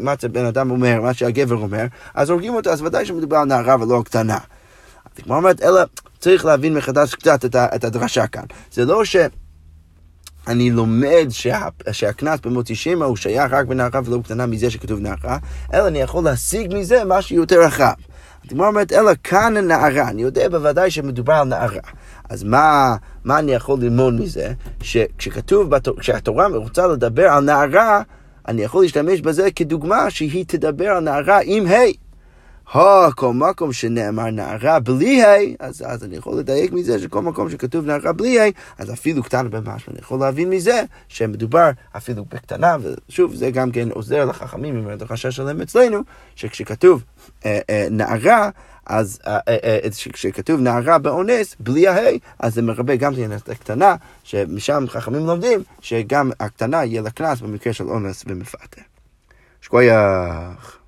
מה 0.00 0.14
שבן 0.20 0.44
אדם 0.44 0.70
אומר, 0.70 1.00
מה 1.00 1.14
שהגבר 1.14 1.56
אומר, 1.56 1.84
אז 2.14 2.30
הורגים 2.30 2.54
אותה, 2.54 2.70
אז 2.70 2.82
ודאי 2.82 3.06
שמדובר 3.06 3.36
על 3.36 3.44
נערה 3.44 3.76
ולא 3.80 3.96
על 3.96 4.02
קטנה. 4.02 4.38
הגמרא 5.18 5.36
אומרת, 5.36 5.62
אלא 5.62 5.80
צריך 6.18 6.44
להבין 6.44 6.74
מחדש 6.74 7.14
קצת 7.14 7.44
את, 7.44 7.56
את 7.56 7.84
הדרשה 7.84 8.26
כאן. 8.26 8.44
זה 8.72 8.84
לא 8.84 9.04
ש... 9.04 9.16
אני 10.46 10.70
לומד 10.70 11.26
שה, 11.30 11.68
שהקנס 11.92 12.40
במותי 12.40 12.74
שמא 12.74 13.04
הוא 13.04 13.16
שייך 13.16 13.52
רק 13.52 13.66
בנערה 13.66 14.00
ולא 14.04 14.18
קטנה 14.24 14.46
מזה 14.46 14.70
שכתוב 14.70 15.00
נערה, 15.00 15.38
אלא 15.74 15.88
אני 15.88 15.98
יכול 15.98 16.24
להשיג 16.24 16.74
מזה 16.74 17.02
משהו 17.06 17.36
יותר 17.36 17.60
רחב. 17.60 17.92
הגמרא 18.44 18.66
אומרת, 18.66 18.92
אלא 18.92 19.12
כאן 19.24 19.56
הנערה, 19.56 20.08
אני 20.08 20.22
יודע 20.22 20.48
בוודאי 20.48 20.90
שמדובר 20.90 21.32
על 21.32 21.48
נערה. 21.48 21.80
אז 22.28 22.44
מה, 22.44 22.96
מה 23.24 23.38
אני 23.38 23.52
יכול 23.52 23.80
ללמוד 23.80 24.14
מזה? 24.20 24.52
שכשכתוב, 24.82 25.72
כשהתורה 26.00 26.46
רוצה 26.46 26.86
לדבר 26.86 27.28
על 27.28 27.44
נערה, 27.44 28.02
אני 28.48 28.62
יכול 28.62 28.82
להשתמש 28.82 29.20
בזה 29.20 29.50
כדוגמה 29.50 30.10
שהיא 30.10 30.44
תדבר 30.48 30.88
על 30.88 31.00
נערה 31.04 31.38
עם 31.44 31.66
ה'. 31.66 31.70
Hey. 31.70 32.05
הו, 32.72 33.10
כל 33.14 33.32
מקום 33.32 33.72
שנאמר 33.72 34.30
נערה 34.30 34.80
בלי 34.80 35.22
ה', 35.24 35.36
אז, 35.58 35.84
אז 35.86 36.04
אני 36.04 36.16
יכול 36.16 36.38
לדייק 36.38 36.72
מזה 36.72 36.98
שכל 36.98 37.22
מקום 37.22 37.50
שכתוב 37.50 37.86
נערה 37.86 38.12
בלי 38.12 38.40
ה', 38.40 38.44
אז 38.78 38.92
אפילו 38.92 39.22
קטנה 39.22 39.48
במשהו, 39.48 39.92
אני 39.92 39.98
יכול 40.00 40.20
להבין 40.20 40.50
מזה 40.50 40.82
שמדובר 41.08 41.70
אפילו 41.96 42.24
בקטנה, 42.24 42.76
ושוב, 43.08 43.34
זה 43.34 43.50
גם 43.50 43.70
כן 43.70 43.90
עוזר 43.90 44.24
לחכמים 44.24 44.76
עם 44.76 44.88
החשש 45.00 45.36
שלהם 45.36 45.60
אצלנו, 45.60 45.98
שכשכתוב 46.34 47.04
אה, 47.44 47.58
אה, 47.70 47.86
נערה, 47.90 48.50
אז 48.86 49.18
אה, 49.26 49.38
אה, 49.48 49.78
אה, 49.84 49.90
כשכתוב 50.12 50.60
נערה 50.60 50.98
באונס, 50.98 51.56
בלי 51.60 51.88
ההי, 51.88 52.18
אז 52.38 52.54
זה 52.54 52.62
מרבה 52.62 52.96
גם 52.96 53.12
את 53.36 53.48
הקטנה, 53.48 53.96
שמשם 54.24 54.84
חכמים 54.88 55.26
לומדים 55.26 55.62
שגם 55.80 56.30
הקטנה 56.40 56.84
יהיה 56.84 57.02
לה 57.02 57.10
קנס 57.10 57.40
במקרה 57.40 57.72
של 57.72 57.84
אונס 57.84 58.24
ומפתה. 58.26 58.80
שכוייח. 59.60 60.85